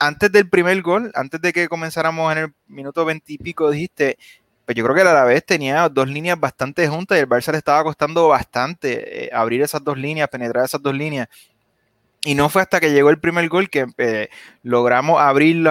Antes 0.00 0.30
del 0.30 0.48
primer 0.48 0.82
gol, 0.82 1.10
antes 1.14 1.40
de 1.40 1.52
que 1.52 1.68
comenzáramos 1.68 2.30
en 2.32 2.38
el 2.38 2.52
minuto 2.66 3.04
veintipico, 3.04 3.70
dijiste, 3.70 4.18
pues 4.68 4.76
yo 4.76 4.84
creo 4.84 4.94
que 4.94 5.00
el 5.00 5.08
Alavés 5.08 5.46
tenía 5.46 5.88
dos 5.88 6.06
líneas 6.10 6.38
bastante 6.38 6.86
juntas 6.88 7.16
y 7.16 7.22
el 7.22 7.26
Barça 7.26 7.52
le 7.52 7.56
estaba 7.56 7.82
costando 7.82 8.28
bastante 8.28 9.24
eh, 9.24 9.30
abrir 9.32 9.62
esas 9.62 9.82
dos 9.82 9.96
líneas, 9.96 10.28
penetrar 10.28 10.62
esas 10.62 10.82
dos 10.82 10.94
líneas. 10.94 11.26
Y 12.22 12.34
no 12.34 12.50
fue 12.50 12.60
hasta 12.60 12.78
que 12.78 12.92
llegó 12.92 13.08
el 13.08 13.18
primer 13.18 13.48
gol 13.48 13.70
que 13.70 13.86
eh, 13.96 14.28
logramos 14.62 15.22
abrir, 15.22 15.66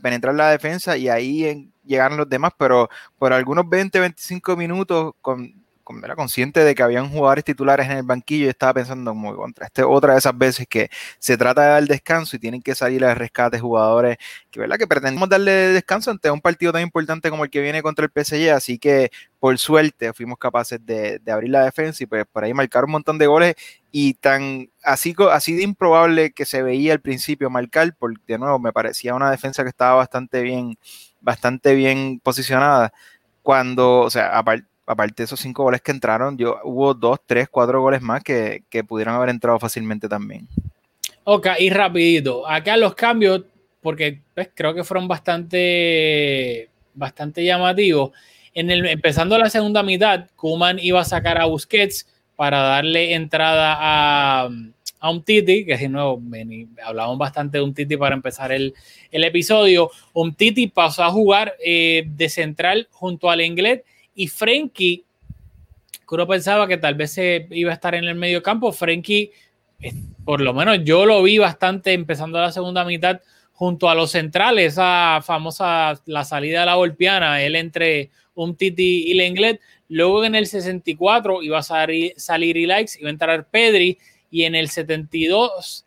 penetrar 0.00 0.34
la 0.34 0.48
defensa 0.48 0.96
y 0.96 1.10
ahí 1.10 1.70
llegaran 1.84 2.16
los 2.16 2.30
demás, 2.30 2.52
pero 2.56 2.88
por 3.18 3.34
algunos 3.34 3.68
20, 3.68 4.00
25 4.00 4.56
minutos 4.56 5.12
con 5.20 5.62
era 6.02 6.16
consciente 6.16 6.64
de 6.64 6.74
que 6.74 6.82
habían 6.82 7.10
jugadores 7.10 7.44
titulares 7.44 7.86
en 7.86 7.98
el 7.98 8.02
banquillo 8.02 8.46
y 8.46 8.48
estaba 8.48 8.74
pensando 8.74 9.14
muy 9.14 9.34
contra. 9.36 9.66
Este 9.66 9.82
otra 9.82 10.14
de 10.14 10.18
esas 10.18 10.36
veces 10.36 10.66
que 10.68 10.90
se 11.18 11.36
trata 11.36 11.62
de 11.62 11.68
dar 11.68 11.84
descanso 11.84 12.36
y 12.36 12.38
tienen 12.38 12.62
que 12.62 12.74
salir 12.74 13.04
al 13.04 13.16
rescate 13.16 13.58
jugadores 13.58 14.18
que, 14.50 14.60
¿verdad? 14.60 14.78
que 14.78 14.86
pretendemos 14.86 15.28
darle 15.28 15.50
descanso 15.50 16.10
ante 16.10 16.30
un 16.30 16.40
partido 16.40 16.72
tan 16.72 16.82
importante 16.82 17.30
como 17.30 17.44
el 17.44 17.50
que 17.50 17.60
viene 17.60 17.82
contra 17.82 18.04
el 18.04 18.10
PSG. 18.10 18.50
Así 18.50 18.78
que, 18.78 19.10
por 19.38 19.58
suerte, 19.58 20.12
fuimos 20.12 20.38
capaces 20.38 20.84
de, 20.84 21.20
abrir 21.30 21.50
la 21.50 21.64
defensa 21.64 22.02
y 22.02 22.06
pues 22.06 22.24
por 22.30 22.44
ahí 22.44 22.54
marcar 22.54 22.84
un 22.84 22.92
montón 22.92 23.18
de 23.18 23.26
goles 23.26 23.54
y 23.92 24.14
tan 24.14 24.70
así, 24.82 25.14
así 25.32 25.54
de 25.54 25.62
improbable 25.62 26.32
que 26.32 26.44
se 26.44 26.62
veía 26.62 26.92
al 26.92 27.00
principio 27.00 27.50
marcar, 27.50 27.94
porque 27.98 28.20
de 28.26 28.38
nuevo 28.38 28.58
me 28.58 28.72
parecía 28.72 29.14
una 29.14 29.30
defensa 29.30 29.62
que 29.62 29.68
estaba 29.70 29.94
bastante 29.94 30.42
bien, 30.42 30.78
bastante 31.20 31.74
bien 31.74 32.20
posicionada. 32.22 32.92
Cuando, 33.42 34.00
o 34.00 34.10
sea, 34.10 34.36
aparte 34.38 34.69
aparte 34.90 35.22
de 35.22 35.24
esos 35.26 35.38
cinco 35.38 35.62
goles 35.62 35.80
que 35.82 35.92
entraron, 35.92 36.36
yo, 36.36 36.58
hubo 36.64 36.94
dos, 36.94 37.20
tres, 37.24 37.48
cuatro 37.48 37.80
goles 37.80 38.02
más 38.02 38.24
que, 38.24 38.64
que 38.68 38.82
pudieran 38.82 39.14
haber 39.14 39.28
entrado 39.28 39.56
fácilmente 39.60 40.08
también. 40.08 40.48
Ok, 41.22 41.46
y 41.60 41.70
rapidito, 41.70 42.44
acá 42.48 42.76
los 42.76 42.96
cambios, 42.96 43.42
porque 43.80 44.20
pues, 44.34 44.50
creo 44.52 44.74
que 44.74 44.82
fueron 44.82 45.06
bastante, 45.06 46.68
bastante 46.92 47.44
llamativos. 47.44 48.10
En 48.52 48.68
el, 48.68 48.84
empezando 48.84 49.38
la 49.38 49.48
segunda 49.48 49.84
mitad, 49.84 50.26
Kuman 50.34 50.80
iba 50.80 51.00
a 51.00 51.04
sacar 51.04 51.40
a 51.40 51.44
Busquets 51.44 52.08
para 52.34 52.58
darle 52.58 53.14
entrada 53.14 53.76
a, 53.78 54.48
a 54.98 55.10
un 55.10 55.22
Titi, 55.22 55.64
que 55.64 55.78
si 55.78 55.86
no, 55.86 56.20
hablamos 56.84 57.16
bastante 57.16 57.58
de 57.58 57.64
un 57.64 57.74
Titi 57.74 57.96
para 57.96 58.16
empezar 58.16 58.50
el, 58.50 58.74
el 59.12 59.22
episodio. 59.22 59.92
Un 60.14 60.34
Titi 60.34 60.66
pasó 60.66 61.04
a 61.04 61.12
jugar 61.12 61.54
eh, 61.64 62.02
de 62.08 62.28
central 62.28 62.88
junto 62.90 63.30
al 63.30 63.40
inglés 63.40 63.82
y 64.14 64.28
Frenkie, 64.28 65.04
que 66.08 66.14
uno 66.14 66.26
pensaba 66.26 66.66
que 66.66 66.76
tal 66.76 66.94
vez 66.94 67.12
se 67.12 67.46
iba 67.50 67.70
a 67.70 67.74
estar 67.74 67.94
en 67.94 68.04
el 68.04 68.14
medio 68.14 68.42
campo, 68.42 68.72
Frenkie, 68.72 69.32
por 70.24 70.40
lo 70.40 70.52
menos 70.52 70.80
yo 70.84 71.06
lo 71.06 71.22
vi 71.22 71.38
bastante 71.38 71.92
empezando 71.92 72.40
la 72.40 72.52
segunda 72.52 72.84
mitad 72.84 73.20
junto 73.52 73.90
a 73.90 73.94
los 73.94 74.12
centrales, 74.12 74.72
esa 74.72 75.20
famosa 75.22 76.00
la 76.06 76.24
salida 76.24 76.60
de 76.60 76.66
la 76.66 76.74
golpiana, 76.76 77.42
él 77.42 77.56
entre 77.56 78.10
un 78.34 78.56
Titi 78.56 79.04
y 79.10 79.14
Lenglet. 79.14 79.60
Luego 79.88 80.24
en 80.24 80.34
el 80.34 80.46
64 80.46 81.42
iba 81.42 81.58
a 81.58 81.62
salir, 81.62 82.14
salir 82.16 82.56
Likes, 82.56 82.92
iba 82.98 83.08
a 83.08 83.12
entrar 83.12 83.48
Pedri 83.50 83.98
y 84.30 84.44
en 84.44 84.54
el 84.54 84.68
72, 84.68 85.84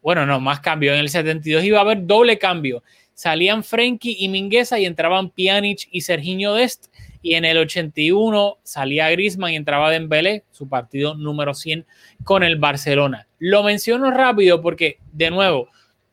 bueno, 0.00 0.24
no, 0.24 0.40
más 0.40 0.60
cambio, 0.60 0.94
en 0.94 1.00
el 1.00 1.10
72 1.10 1.64
iba 1.64 1.78
a 1.78 1.82
haber 1.82 2.06
doble 2.06 2.38
cambio. 2.38 2.82
Salían 3.12 3.64
Frenkie 3.64 4.16
y 4.18 4.28
Mingueza 4.28 4.78
y 4.78 4.86
entraban 4.86 5.30
Pjanic 5.30 5.88
y 5.90 6.00
Serginho 6.00 6.54
Dest 6.54 6.86
y 7.22 7.34
en 7.34 7.44
el 7.44 7.58
81 7.58 8.58
salía 8.62 9.10
Griezmann 9.10 9.52
y 9.52 9.56
entraba 9.56 9.90
Dembélé, 9.90 10.44
su 10.50 10.68
partido 10.68 11.14
número 11.14 11.54
100 11.54 11.86
con 12.24 12.42
el 12.42 12.56
Barcelona. 12.56 13.26
Lo 13.38 13.62
menciono 13.62 14.10
rápido 14.10 14.60
porque, 14.60 14.98
de 15.12 15.30
nuevo, 15.30 15.68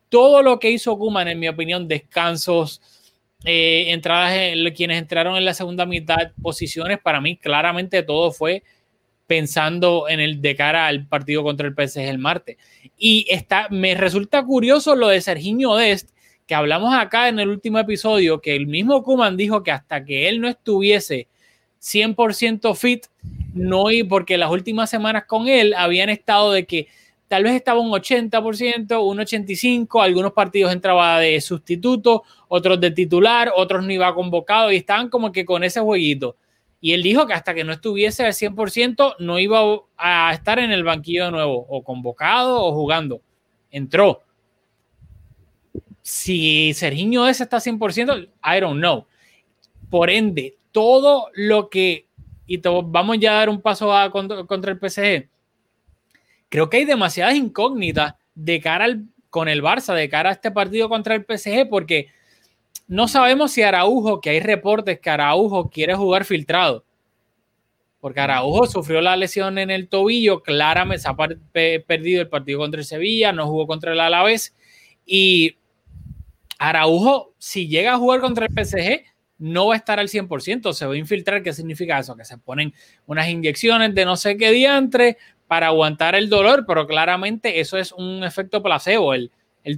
todo 0.08 0.42
lo 0.42 0.58
que 0.58 0.70
hizo 0.70 0.98
Kuman, 0.98 1.28
en 1.28 1.38
mi 1.38 1.48
opinión, 1.48 1.88
descansos, 1.88 2.80
eh, 3.44 3.86
entradas, 3.88 4.32
en, 4.34 4.70
quienes 4.74 4.98
entraron 4.98 5.36
en 5.36 5.44
la 5.44 5.54
segunda 5.54 5.86
mitad, 5.86 6.32
posiciones, 6.42 6.98
para 6.98 7.20
mí 7.20 7.36
claramente 7.36 8.02
todo 8.02 8.32
fue 8.32 8.62
pensando 9.26 10.08
en 10.08 10.20
el 10.20 10.40
de 10.40 10.56
cara 10.56 10.86
al 10.86 11.06
partido 11.06 11.42
contra 11.42 11.68
el 11.68 11.74
PSG 11.74 12.00
el 12.00 12.18
martes. 12.18 12.56
Y 12.96 13.26
está, 13.28 13.68
me 13.70 13.94
resulta 13.94 14.42
curioso 14.44 14.96
lo 14.96 15.08
de 15.08 15.20
Serginho 15.20 15.76
Dest, 15.76 16.10
que 16.48 16.54
hablamos 16.54 16.94
acá 16.94 17.28
en 17.28 17.38
el 17.38 17.50
último 17.50 17.78
episodio, 17.78 18.40
que 18.40 18.56
el 18.56 18.66
mismo 18.66 19.02
Kuman 19.02 19.36
dijo 19.36 19.62
que 19.62 19.70
hasta 19.70 20.02
que 20.02 20.30
él 20.30 20.40
no 20.40 20.48
estuviese 20.48 21.28
100% 21.78 22.74
fit, 22.74 23.04
no 23.52 23.90
y 23.90 24.02
porque 24.02 24.38
las 24.38 24.50
últimas 24.50 24.88
semanas 24.88 25.26
con 25.26 25.46
él 25.46 25.74
habían 25.74 26.08
estado 26.08 26.52
de 26.52 26.64
que 26.64 26.88
tal 27.28 27.44
vez 27.44 27.52
estaba 27.52 27.80
un 27.80 27.90
80%, 27.90 29.04
un 29.04 29.18
85%, 29.18 30.02
algunos 30.02 30.32
partidos 30.32 30.72
entraba 30.72 31.20
de 31.20 31.38
sustituto, 31.42 32.22
otros 32.48 32.80
de 32.80 32.92
titular, 32.92 33.52
otros 33.54 33.84
no 33.84 33.92
iba 33.92 34.14
convocado 34.14 34.72
y 34.72 34.76
estaban 34.76 35.10
como 35.10 35.30
que 35.30 35.44
con 35.44 35.62
ese 35.64 35.80
jueguito. 35.80 36.36
Y 36.80 36.94
él 36.94 37.02
dijo 37.02 37.26
que 37.26 37.34
hasta 37.34 37.52
que 37.52 37.64
no 37.64 37.74
estuviese 37.74 38.24
al 38.24 38.32
100% 38.32 39.16
no 39.18 39.38
iba 39.38 39.60
a 39.98 40.32
estar 40.32 40.58
en 40.58 40.70
el 40.70 40.82
banquillo 40.82 41.26
de 41.26 41.32
nuevo, 41.32 41.66
o 41.68 41.84
convocado 41.84 42.64
o 42.64 42.72
jugando. 42.72 43.20
Entró 43.70 44.22
si 46.08 46.72
Serginho 46.72 47.28
es 47.28 47.42
está 47.42 47.58
100%, 47.58 48.30
I 48.42 48.60
don't 48.60 48.78
know. 48.78 49.04
Por 49.90 50.08
ende, 50.08 50.56
todo 50.72 51.28
lo 51.34 51.68
que, 51.68 52.06
y 52.46 52.56
vamos 52.56 53.18
ya 53.18 53.32
a 53.32 53.34
dar 53.34 53.50
un 53.50 53.60
paso 53.60 53.94
a, 53.94 54.10
contra, 54.10 54.72
el 54.72 54.78
PSG, 54.78 55.28
creo 56.48 56.70
que 56.70 56.78
hay 56.78 56.86
demasiadas 56.86 57.34
incógnitas 57.34 58.14
de 58.34 58.58
cara 58.58 58.86
al, 58.86 59.04
con 59.28 59.48
el 59.48 59.62
Barça, 59.62 59.94
de 59.94 60.08
cara 60.08 60.30
a 60.30 60.32
este 60.32 60.50
partido 60.50 60.88
contra 60.88 61.14
el 61.14 61.26
PSG, 61.26 61.68
porque 61.68 62.08
no 62.86 63.06
sabemos 63.06 63.52
si 63.52 63.60
Araujo, 63.60 64.22
que 64.22 64.30
hay 64.30 64.40
reportes 64.40 65.00
que 65.00 65.10
Araujo 65.10 65.68
quiere 65.68 65.94
jugar 65.94 66.24
filtrado, 66.24 66.86
porque 68.00 68.20
Araujo 68.20 68.66
sufrió 68.66 69.02
la 69.02 69.14
lesión 69.14 69.58
en 69.58 69.70
el 69.70 69.88
tobillo, 69.88 70.42
claramente 70.42 71.02
se 71.02 71.08
ha 71.10 71.14
perdido 71.86 72.22
el 72.22 72.28
partido 72.28 72.60
contra 72.60 72.80
el 72.80 72.86
Sevilla, 72.86 73.30
no 73.30 73.46
jugó 73.46 73.66
contra 73.66 73.92
el 73.92 74.00
Alavés, 74.00 74.56
y 75.04 75.58
Araujo, 76.58 77.34
si 77.38 77.68
llega 77.68 77.94
a 77.94 77.98
jugar 77.98 78.20
contra 78.20 78.46
el 78.46 78.52
PSG, 78.52 79.04
no 79.38 79.68
va 79.68 79.74
a 79.74 79.76
estar 79.76 80.00
al 80.00 80.08
100%, 80.08 80.72
se 80.72 80.86
va 80.86 80.94
a 80.94 80.96
infiltrar. 80.96 81.42
¿Qué 81.42 81.52
significa 81.52 81.98
eso? 81.98 82.16
Que 82.16 82.24
se 82.24 82.38
ponen 82.38 82.74
unas 83.06 83.28
inyecciones 83.28 83.94
de 83.94 84.04
no 84.04 84.16
sé 84.16 84.36
qué 84.36 84.50
diantre 84.50 85.16
para 85.46 85.68
aguantar 85.68 86.14
el 86.14 86.28
dolor, 86.28 86.64
pero 86.66 86.86
claramente 86.86 87.60
eso 87.60 87.78
es 87.78 87.92
un 87.92 88.22
efecto 88.24 88.62
placebo. 88.62 89.14
El, 89.14 89.30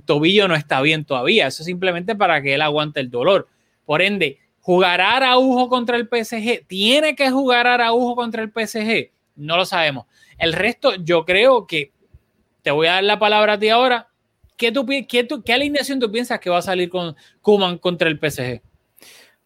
tobillo 0.04 0.46
no 0.46 0.54
está 0.54 0.80
bien 0.82 1.04
todavía, 1.04 1.48
eso 1.48 1.62
es 1.62 1.66
simplemente 1.66 2.14
para 2.14 2.40
que 2.42 2.54
él 2.54 2.62
aguante 2.62 3.00
el 3.00 3.10
dolor. 3.10 3.48
Por 3.84 4.02
ende, 4.02 4.38
¿jugará 4.60 5.16
Araujo 5.16 5.68
contra 5.68 5.96
el 5.96 6.08
PSG? 6.08 6.64
¿Tiene 6.66 7.16
que 7.16 7.30
jugar 7.30 7.66
Araujo 7.66 8.14
contra 8.14 8.42
el 8.42 8.50
PSG? 8.50 9.10
No 9.34 9.56
lo 9.56 9.64
sabemos. 9.64 10.06
El 10.38 10.52
resto, 10.52 10.94
yo 10.94 11.24
creo 11.24 11.66
que 11.66 11.92
te 12.62 12.70
voy 12.70 12.86
a 12.86 12.94
dar 12.94 13.04
la 13.04 13.18
palabra 13.18 13.54
a 13.54 13.58
ti 13.58 13.68
ahora. 13.68 14.09
¿Qué, 14.60 15.52
alineación 15.54 15.98
tú 15.98 16.12
piensas 16.12 16.38
que 16.38 16.50
va 16.50 16.58
a 16.58 16.62
salir 16.62 16.90
con 16.90 17.16
Kuman 17.40 17.78
contra 17.78 18.08
el 18.08 18.18
PSG? 18.18 18.60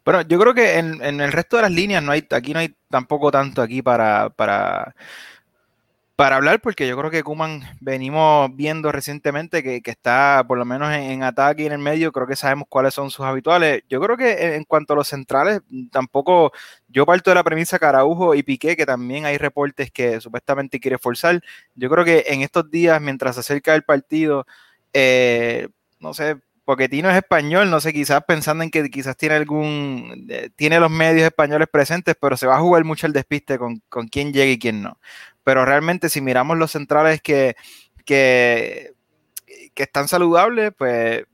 Bueno, 0.04 0.21
yo 0.23 0.38
creo 0.38 0.52
que 0.52 0.78
en, 0.78 1.00
el 1.02 1.33
resto 1.33 1.56
de 1.56 1.62
las 1.62 1.71
líneas 1.71 2.02
no 2.02 2.12
hay, 2.12 2.26
aquí 2.30 2.52
no 2.52 2.59
hay 2.59 2.75
tampoco 2.90 3.30
tanto 3.30 3.62
aquí 3.62 3.80
para, 3.80 4.28
para, 4.28 4.94
hablar, 6.18 6.61
porque 6.61 6.87
yo 6.87 6.97
creo 6.99 7.11
que 7.11 7.23
Kuman 7.23 7.62
venimos 7.80 8.54
viendo 8.54 8.92
recientemente 8.92 9.62
que, 9.62 9.80
está 9.85 10.44
por 10.47 10.59
lo 10.59 10.66
menos 10.66 10.92
en, 10.92 11.23
ataque 11.23 11.62
y 11.62 11.66
en 11.66 11.73
el 11.73 11.78
medio, 11.78 12.12
creo 12.12 12.26
que 12.26 12.37
sabemos 12.37 12.66
cuáles 12.68 12.92
son 12.92 13.11
sus 13.11 13.25
habituales. 13.25 13.83
Yo 13.88 13.99
creo 14.00 14.16
que 14.16 14.56
en, 14.56 14.64
cuanto 14.64 14.92
a 14.92 14.97
los 14.97 15.09
centrales, 15.09 15.61
tampoco, 15.90 16.52
yo 16.88 17.06
parto 17.06 17.30
de 17.30 17.37
la 17.37 17.44
premisa 17.44 17.78
Caraujo 17.78 18.35
y 18.35 18.42
Piqué, 18.42 18.76
que 18.76 18.85
también 18.85 19.25
hay 19.25 19.38
reportes 19.38 19.90
que 19.90 20.21
supuestamente 20.21 20.80
quiere 20.80 20.99
forzar. 20.99 21.40
Yo 21.75 21.88
creo 21.88 22.04
que 22.04 22.25
en 22.28 22.42
estos 22.42 22.71
días, 22.71 23.00
mientras 23.00 23.37
se 23.37 23.40
acerca 23.40 23.75
el 23.75 23.85
partido, 23.85 24.47
eh, 24.94 25.68
no 26.00 26.14
sé, 26.14 26.36
Poquetino 26.64 27.10
es 27.10 27.16
español, 27.16 27.70
no 27.70 27.80
sé, 27.80 27.92
quizás 27.92 28.24
pensando 28.26 28.64
en 28.64 28.70
que 28.70 28.88
quizás 28.88 29.16
tiene 29.16 29.34
algún, 29.34 30.26
eh, 30.30 30.48
tiene 30.56 30.80
los 30.80 30.90
medios 30.90 31.26
españoles 31.26 31.68
presentes, 31.70 32.16
pero 32.18 32.38
se 32.38 32.46
va 32.46 32.56
a 32.56 32.60
jugar 32.60 32.84
mucho 32.84 33.06
el 33.06 33.12
despiste 33.12 33.58
con, 33.58 33.82
con 33.90 34.08
quién 34.08 34.32
llega 34.32 34.50
y 34.50 34.58
quién 34.58 34.82
no. 34.82 34.98
Pero 35.42 35.66
realmente 35.66 36.08
si 36.08 36.22
miramos 36.22 36.56
los 36.56 36.70
centrales 36.70 37.20
que, 37.20 37.54
que, 38.06 38.92
que 39.74 39.82
están 39.82 40.08
saludables, 40.08 40.72
pues 40.78 41.24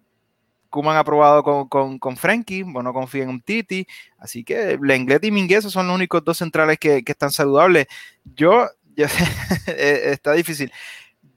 Kuman 0.69 0.97
ha 0.97 1.05
probado 1.05 1.43
con, 1.45 1.69
con, 1.69 1.99
con 1.99 2.17
Frankie, 2.17 2.65
bueno, 2.65 2.93
confía 2.93 3.25
en 3.25 3.29
un 3.29 3.41
Titi, 3.41 3.87
así 4.19 4.43
que 4.43 4.79
Lenglet 4.81 5.25
y 5.25 5.31
Mingueza 5.31 5.71
son 5.71 5.87
los 5.87 5.95
únicos 5.95 6.25
dos 6.25 6.39
centrales 6.39 6.79
que, 6.79 7.05
que 7.05 7.13
están 7.13 7.31
saludables. 7.31 7.87
Yo, 8.25 8.69
yo 8.97 9.07
eh, 9.69 10.01
está 10.07 10.33
difícil. 10.33 10.73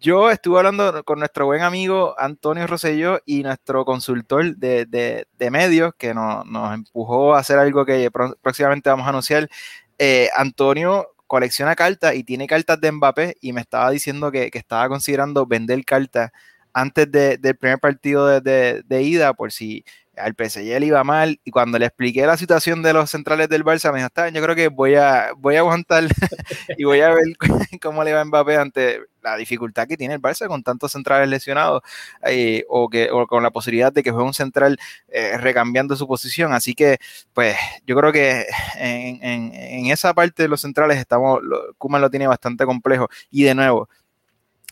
Yo 0.03 0.29
estuve 0.29 0.57
hablando 0.57 1.01
con 1.05 1.19
nuestro 1.19 1.45
buen 1.45 1.61
amigo 1.61 2.13
Antonio 2.19 2.67
Rosselló 2.67 3.21
y 3.25 3.41
nuestro 3.41 3.85
consultor 3.85 4.53
de, 4.57 5.25
medios 5.49 5.93
que 5.97 6.13
nos, 6.13 6.43
empujó 6.73 7.33
a 7.33 7.39
hacer 7.39 7.57
algo 7.57 7.85
que 7.85 8.11
próximamente 8.41 8.89
vamos 8.89 9.05
a 9.05 9.11
anunciar. 9.11 9.49
Eh, 9.97 10.27
Antonio 10.35 11.07
colecciona 11.25 11.73
cartas 11.77 12.15
y 12.15 12.25
tiene 12.25 12.47
cartas 12.47 12.81
de 12.81 12.91
Mbappé 12.91 13.37
y 13.39 13.53
me 13.53 13.61
estaba 13.61 13.91
diciendo 13.91 14.29
que, 14.29 14.51
estaba 14.53 14.89
considerando 14.89 15.45
vender 15.45 15.85
cartas 15.85 16.31
antes 16.73 17.09
del 17.09 17.55
primer 17.55 17.79
partido 17.79 18.41
de, 18.41 18.83
ida 19.01 19.33
por 19.33 19.53
si 19.53 19.85
al 20.17 20.35
PSG 20.37 20.79
le 20.79 20.85
iba 20.85 21.03
mal 21.03 21.39
y 21.43 21.51
cuando 21.51 21.79
le 21.79 21.87
expliqué 21.87 22.25
la 22.25 22.37
situación 22.37 22.83
de 22.83 22.93
los 22.93 23.09
centrales 23.09 23.49
del 23.49 23.63
Barça 23.63 23.91
me 23.91 23.99
dijo, 23.99 24.09
yo 24.31 24.43
creo 24.43 24.55
que 24.55 24.67
voy 24.67 24.95
a, 24.95 25.31
voy 25.37 25.55
a 25.55 25.59
aguantar 25.59 26.03
y 26.77 26.83
voy 26.83 27.01
a 27.01 27.09
ver 27.09 27.25
cómo 27.81 28.03
le 28.03 28.13
va 28.13 28.21
a 28.21 28.25
Mbappé 28.25 28.57
ante 28.57 29.01
la 29.21 29.37
dificultad 29.37 29.87
que 29.87 29.97
tiene 29.97 30.15
el 30.15 30.21
Barça 30.21 30.47
con 30.47 30.63
tantos 30.63 30.91
centrales 30.91 31.29
lesionados 31.29 31.81
eh, 32.25 32.65
o, 32.67 32.89
que, 32.89 33.09
o 33.11 33.25
con 33.25 33.41
la 33.41 33.51
posibilidad 33.51 33.91
de 33.91 34.03
que 34.03 34.11
juegue 34.11 34.27
un 34.27 34.33
central 34.33 34.77
eh, 35.07 35.37
recambiando 35.37 35.95
su 35.95 36.07
posición. 36.07 36.53
Así 36.53 36.75
que, 36.75 36.97
pues, 37.33 37.55
yo 37.87 37.95
creo 37.95 38.11
que 38.11 38.45
en 38.75 39.85
esa 39.87 40.13
parte 40.13 40.43
de 40.43 40.49
los 40.49 40.59
centrales 40.61 40.97
estamos, 40.97 41.39
lo, 41.41 41.73
Kuman 41.77 42.01
lo 42.01 42.09
tiene 42.09 42.27
bastante 42.27 42.65
complejo. 42.65 43.07
Y 43.31 43.43
de 43.43 43.55
nuevo, 43.55 43.87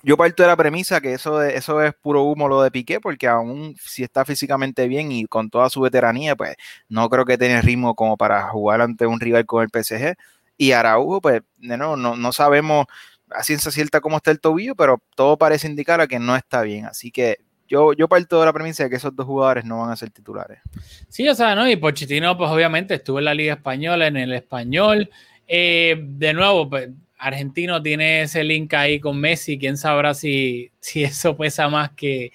yo 0.03 0.17
parto 0.17 0.43
de 0.43 0.48
la 0.48 0.55
premisa 0.55 1.01
que 1.01 1.13
eso, 1.13 1.41
eso 1.43 1.81
es 1.81 1.93
puro 1.93 2.24
humo 2.24 2.48
lo 2.48 2.62
de 2.62 2.72
Piqué, 2.72 3.00
porque 3.00 3.27
aún 3.27 3.75
si 3.79 4.03
está 4.03 4.25
físicamente 4.25 4.88
bien 4.88 5.12
y 5.12 5.25
con 5.25 5.50
toda 5.50 5.70
su 5.70 5.81
veteranía, 5.81 6.36
pues 6.36 6.55
no 6.89 7.10
creo 7.10 7.25
que 7.25 7.38
tenga 7.38 7.62
ritmo 7.62 7.96
como 7.96 8.17
para 8.17 8.50
jugar 8.50 8.81
ante 8.81 9.05
un 9.05 9.20
rival 9.20 9.46
con 9.46 9.63
el 9.63 9.70
PSG. 9.70 10.15
Y 10.58 10.74
Araujo, 10.74 11.22
pues, 11.22 11.41
nuevo, 11.58 11.96
no, 11.98 12.15
no 12.15 12.31
sabemos 12.31 12.86
a 13.29 13.43
ciencia 13.43 13.72
cierta 13.72 14.01
cómo 14.01 14.17
está 14.17 14.31
el 14.31 14.39
tobillo, 14.39 14.75
pero 14.75 15.01
todo 15.15 15.38
parece 15.38 15.67
indicar 15.67 16.01
a 16.01 16.08
que 16.08 16.20
no 16.20 16.36
está 16.36 16.62
bien. 16.62 16.86
Así 16.86 17.12
que 17.12 17.38
yo, 17.67 17.93
yo 17.93 18.08
parto 18.08 18.39
de 18.39 18.46
la 18.46 18.53
premisa 18.53 18.84
de 18.84 18.89
que 18.89 18.98
esos 18.98 19.15
dos 19.15 19.25
jugadores 19.25 19.63
no 19.65 19.79
van 19.79 19.91
a 19.91 19.96
ser 19.96 20.10
titulares. 20.10 20.60
Sí, 21.08 21.27
o 21.29 21.36
sea, 21.36 21.55
¿no? 21.55 21.70
Y 21.70 21.77
Pochettino, 21.77 22.38
pues 22.38 22.50
obviamente 22.50 22.96
estuvo 22.96 23.20
en 23.20 23.25
la 23.25 23.34
Liga 23.34 23.53
Española, 23.53 24.08
en 24.08 24.17
el 24.17 24.34
Español. 24.34 25.10
Eh, 25.48 25.96
de 26.01 26.34
nuevo, 26.34 26.70
pues 26.70 26.89
Argentino 27.22 27.84
tiene 27.84 28.24
ese 28.24 28.44
link 28.44 28.74
ahí 28.74 29.00
con 29.00 29.20
Messi. 29.20 29.60
Quién 29.60 29.78
sabrá 29.78 30.13
si, 30.16 30.72
si 30.80 31.04
eso 31.04 31.38
pesa 31.38 31.70
más 31.70 31.92
que, 31.92 32.34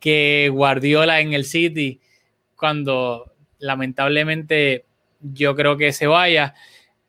que 0.00 0.50
Guardiola 0.52 1.20
en 1.20 1.32
el 1.34 1.44
City, 1.44 2.00
cuando 2.56 3.32
lamentablemente 3.60 4.84
yo 5.20 5.54
creo 5.54 5.76
que 5.76 5.92
se 5.92 6.08
vaya. 6.08 6.54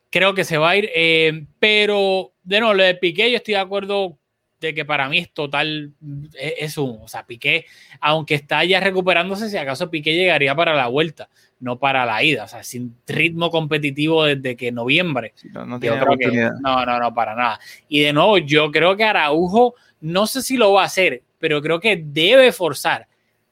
Creo 0.08 0.34
que 0.34 0.44
se 0.44 0.58
va 0.58 0.70
a 0.70 0.76
ir, 0.76 0.90
eh, 0.94 1.46
pero 1.58 2.32
de 2.42 2.60
nuevo, 2.60 2.74
lo 2.74 2.82
de 2.82 2.96
Piqué, 2.96 3.30
yo 3.30 3.36
estoy 3.36 3.54
de 3.54 3.60
acuerdo 3.60 4.18
de 4.60 4.74
que 4.74 4.84
para 4.84 5.08
mí 5.08 5.18
es 5.18 5.32
total, 5.32 5.94
es, 6.34 6.76
un, 6.78 6.98
o 7.02 7.08
sea, 7.08 7.26
Piqué, 7.26 7.66
aunque 8.00 8.34
está 8.34 8.64
ya 8.64 8.80
recuperándose, 8.80 9.48
si 9.48 9.56
acaso 9.56 9.90
Piqué 9.90 10.14
llegaría 10.14 10.54
para 10.54 10.74
la 10.74 10.88
vuelta, 10.88 11.28
no 11.60 11.78
para 11.78 12.04
la 12.06 12.22
ida, 12.22 12.44
o 12.44 12.48
sea, 12.48 12.62
sin 12.64 12.96
ritmo 13.06 13.50
competitivo 13.50 14.24
desde 14.24 14.56
que 14.56 14.72
noviembre. 14.72 15.32
Sí, 15.36 15.48
no, 15.52 15.64
no, 15.66 15.78
Yo 15.78 15.94
que- 16.18 16.50
no, 16.60 16.86
no, 16.86 16.98
no, 16.98 17.14
para 17.14 17.34
nada. 17.34 17.60
Y 17.88 18.00
de 18.00 18.12
nuevo, 18.12 18.38
yo 18.38 18.70
creo 18.70 18.96
que 18.96 19.04
Araujo, 19.04 19.74
no 20.00 20.26
sé 20.26 20.42
si 20.42 20.56
lo 20.56 20.72
va 20.72 20.82
a 20.82 20.86
hacer, 20.86 21.22
pero 21.38 21.60
creo 21.60 21.78
que 21.78 22.02
debe 22.02 22.50
forzar, 22.52 23.06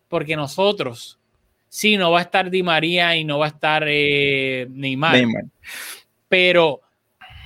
porque 0.08 0.36
nosotros, 0.36 1.18
sí, 1.68 1.96
no 1.98 2.10
va 2.10 2.20
a 2.20 2.22
estar 2.22 2.50
Di 2.50 2.62
María 2.62 3.14
y 3.14 3.24
no 3.24 3.38
va 3.38 3.46
a 3.46 3.50
estar 3.50 3.84
eh, 3.86 4.66
Neymar, 4.70 5.12
Neymar. 5.12 5.44
pero 6.28 6.80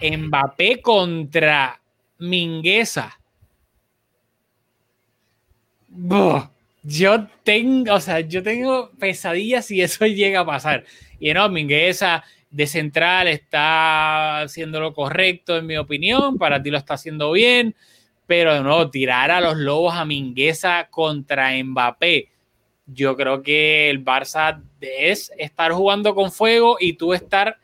Mbappé 0.00 0.80
contra 0.80 1.80
Mingueza. 2.18 3.18
Buh, 5.88 6.42
yo 6.82 7.26
tengo, 7.44 7.94
o 7.94 8.00
sea, 8.00 8.20
yo 8.20 8.42
tengo 8.42 8.90
pesadillas 8.98 9.66
si 9.66 9.80
eso 9.80 10.06
llega 10.06 10.40
a 10.40 10.46
pasar. 10.46 10.84
Y 11.18 11.32
no, 11.32 11.48
Mingueza 11.48 12.24
de 12.50 12.66
central 12.66 13.28
está 13.28 14.42
haciendo 14.42 14.80
lo 14.80 14.92
correcto, 14.92 15.56
en 15.56 15.66
mi 15.66 15.76
opinión. 15.76 16.38
Para 16.38 16.62
ti 16.62 16.70
lo 16.70 16.78
está 16.78 16.94
haciendo 16.94 17.32
bien. 17.32 17.74
Pero 18.26 18.62
nuevo, 18.62 18.90
tirar 18.90 19.30
a 19.30 19.40
los 19.40 19.56
lobos 19.56 19.94
a 19.94 20.04
Mingueza 20.04 20.88
contra 20.90 21.52
Mbappé. 21.62 22.28
Yo 22.86 23.16
creo 23.16 23.42
que 23.42 23.90
el 23.90 24.04
Barça 24.04 24.62
es 24.80 25.32
estar 25.38 25.72
jugando 25.72 26.14
con 26.14 26.32
fuego 26.32 26.76
y 26.80 26.94
tú 26.94 27.14
estar 27.14 27.58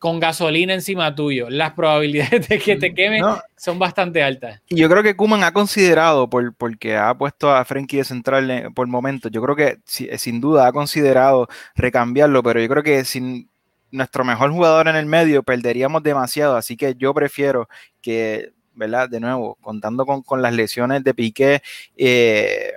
con 0.00 0.18
gasolina 0.18 0.72
encima 0.74 1.14
tuyo. 1.14 1.48
Las 1.50 1.74
probabilidades 1.74 2.48
de 2.48 2.58
que 2.58 2.74
te 2.74 2.94
quemen 2.94 3.20
No, 3.20 3.38
son 3.56 3.78
bastante 3.78 4.22
altas. 4.22 4.60
Y 4.68 4.76
yo 4.76 4.88
creo 4.88 5.02
que 5.02 5.14
Kuman 5.14 5.44
ha 5.44 5.52
considerado, 5.52 6.28
por, 6.28 6.54
porque 6.54 6.96
ha 6.96 7.14
puesto 7.14 7.52
a 7.54 7.62
Frenkie 7.66 7.98
de 7.98 8.04
central 8.04 8.50
eh, 8.50 8.68
por 8.74 8.86
momentos, 8.88 9.30
yo 9.30 9.42
creo 9.42 9.54
que 9.54 9.78
si- 9.84 10.08
eh, 10.08 10.16
sin 10.16 10.40
duda 10.40 10.66
ha 10.66 10.72
considerado 10.72 11.46
recambiarlo, 11.74 12.42
pero 12.42 12.60
yo 12.60 12.68
creo 12.68 12.82
que 12.82 13.04
sin 13.04 13.48
nuestro 13.90 14.24
mejor 14.24 14.50
jugador 14.52 14.88
en 14.88 14.96
el 14.96 15.04
medio 15.06 15.42
perderíamos 15.42 16.02
demasiado, 16.02 16.56
así 16.56 16.76
que 16.78 16.94
yo 16.96 17.12
prefiero 17.12 17.68
que, 18.00 18.52
¿verdad? 18.74 19.06
De 19.08 19.20
nuevo, 19.20 19.58
contando 19.60 20.06
con, 20.06 20.22
con 20.22 20.40
las 20.40 20.54
lesiones 20.54 21.04
de 21.04 21.12
Piqué 21.12 21.60
eh, 21.98 22.72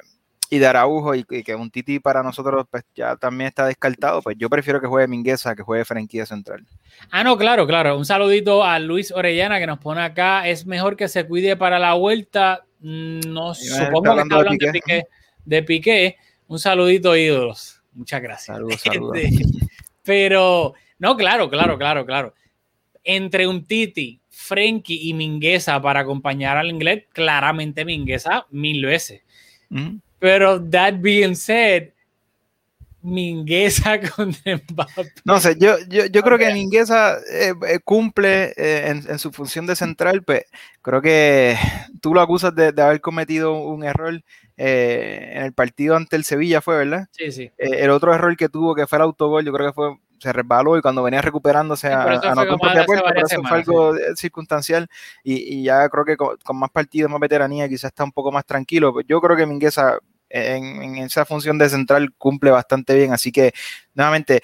y 0.50 0.60
de 0.60 0.68
Araujo 0.68 1.16
y, 1.16 1.26
y 1.30 1.44
que 1.44 1.56
un 1.56 1.72
Titi 1.72 2.00
para 2.00 2.22
nosotros 2.22 2.66
pues, 2.70 2.84
ya 2.96 3.16
también 3.16 3.48
está 3.48 3.66
descartado, 3.66 4.22
pues 4.22 4.38
yo 4.38 4.50
prefiero 4.50 4.80
que 4.80 4.88
juegue 4.88 5.08
Mingueza 5.08 5.56
que 5.56 5.64
juegue 5.64 5.84
de 5.86 6.26
central. 6.26 6.66
Ah, 7.12 7.24
no, 7.24 7.38
claro, 7.38 7.66
claro. 7.66 7.98
Un 7.98 8.06
saludito 8.06 8.64
a 8.64 8.78
Luis 8.80 9.12
Orellana 9.12 9.60
que 9.60 9.68
nos 9.68 9.80
pone 9.80 10.02
acá. 10.02 10.48
Es 10.48 10.66
mejor 10.66 10.96
que 10.96 11.08
se 11.08 11.26
cuide 11.26 11.56
para 11.56 11.80
la 11.80 11.94
vuelta. 11.94 12.66
Mm, 12.82 13.20
No 13.28 13.54
supongo 13.56 14.04
que 14.04 14.10
hablando 14.10 14.22
está 14.24 14.36
de 14.36 14.40
hablando 14.42 14.66
de 14.66 14.72
Piqué. 14.74 15.04
de 15.46 15.64
Piqué. 15.64 16.18
Un 16.48 16.60
saludito, 16.60 17.16
ídolos. 17.16 17.82
Muchas 17.94 18.22
gracias. 18.22 18.56
Saludos, 18.56 18.82
saludos. 18.84 19.18
Este, 19.18 19.44
Pero, 20.04 20.74
no, 21.00 21.16
claro, 21.18 21.50
claro, 21.50 21.78
claro, 21.78 22.06
claro. 22.06 22.34
Entre 23.04 23.48
un 23.48 23.66
Titi, 23.66 24.20
Frenkie 24.30 25.10
y 25.10 25.14
Mingueza 25.14 25.82
para 25.82 26.02
acompañar 26.02 26.58
al 26.58 26.70
inglés, 26.70 27.06
claramente 27.12 27.86
Mingueza 27.86 28.46
mil 28.52 28.86
veces. 28.86 29.22
Ujú. 29.72 30.00
Pero 30.24 30.58
that 30.70 31.02
being 31.02 31.36
said, 31.36 31.90
Mingueza 33.02 34.00
contra 34.16 34.56
Mbappé. 34.56 35.12
No 35.26 35.38
sé, 35.42 35.58
yo, 35.60 35.76
yo, 35.90 36.06
yo 36.06 36.24
creo 36.24 36.38
que. 36.38 36.54
Mingueza 36.54 37.18
eh, 37.30 37.54
eh, 37.68 37.80
cumple 37.84 38.54
eh, 38.56 38.88
en, 38.88 39.04
en 39.06 39.20
su 39.20 39.34
función 39.34 39.68
de 39.68 39.76
central, 39.76 40.24
pues 40.24 40.46
creo 40.82 41.02
que 41.02 41.58
tú 42.00 42.14
lo 42.14 42.22
acusas 42.22 42.56
de, 42.56 42.72
de 42.72 42.82
haber 42.82 43.02
cometido 43.02 43.54
un 43.54 43.84
error 43.84 44.24
eh, 44.56 45.32
en 45.34 45.44
el 45.44 45.54
partido 45.54 45.98
ante 45.98 46.16
el 46.16 46.24
Sevilla, 46.24 46.62
fue, 46.62 46.78
¿verdad? 46.78 47.08
Sí, 47.12 47.32
sí. 47.32 47.44
Eh, 47.58 47.80
el 47.80 47.90
otro 47.90 48.14
error 48.14 48.38
que 48.38 48.48
tuvo, 48.48 48.76
que 48.76 48.88
fue 48.88 49.00
el 49.00 49.04
autogol, 49.04 49.44
yo 49.44 49.52
creo 49.52 49.68
que 49.68 49.74
fue, 49.74 49.98
se 50.20 50.32
resbaló 50.32 50.78
y 50.78 50.82
cuando 50.82 51.04
venía 51.04 51.22
recuperándose 51.22 51.88
Sí, 51.88 51.94
a, 51.94 52.04
anotó 52.04 52.56
un 52.56 52.68
hace 52.70 52.86
puerto, 52.86 53.06
pero 53.08 53.26
eso 53.26 53.42
fue 53.42 53.58
algo 53.58 53.94
circunstancial 54.16 54.88
y, 55.24 55.60
y 55.60 55.64
ya 55.64 55.90
creo 55.90 56.06
que 56.06 56.16
con, 56.16 56.38
con 56.38 56.58
más 56.58 56.70
partidos, 56.70 57.12
más 57.12 57.20
veteranía, 57.20 57.68
quizás 57.68 57.90
está 57.90 58.04
un 58.04 58.12
poco 58.12 58.32
más 58.32 58.46
tranquilo. 58.46 58.94
Pues 58.94 59.06
Yo 59.08 59.20
creo 59.20 59.36
que 59.36 59.46
Mingueza 59.46 59.98
en, 60.34 60.98
esa 60.98 61.26
función 61.26 61.58
de 61.58 61.70
central 61.70 62.14
cumple 62.18 62.52
bastante 62.52 62.96
bien, 62.96 63.14
así 63.14 63.32
que 63.32 63.54
nuevamente, 63.94 64.42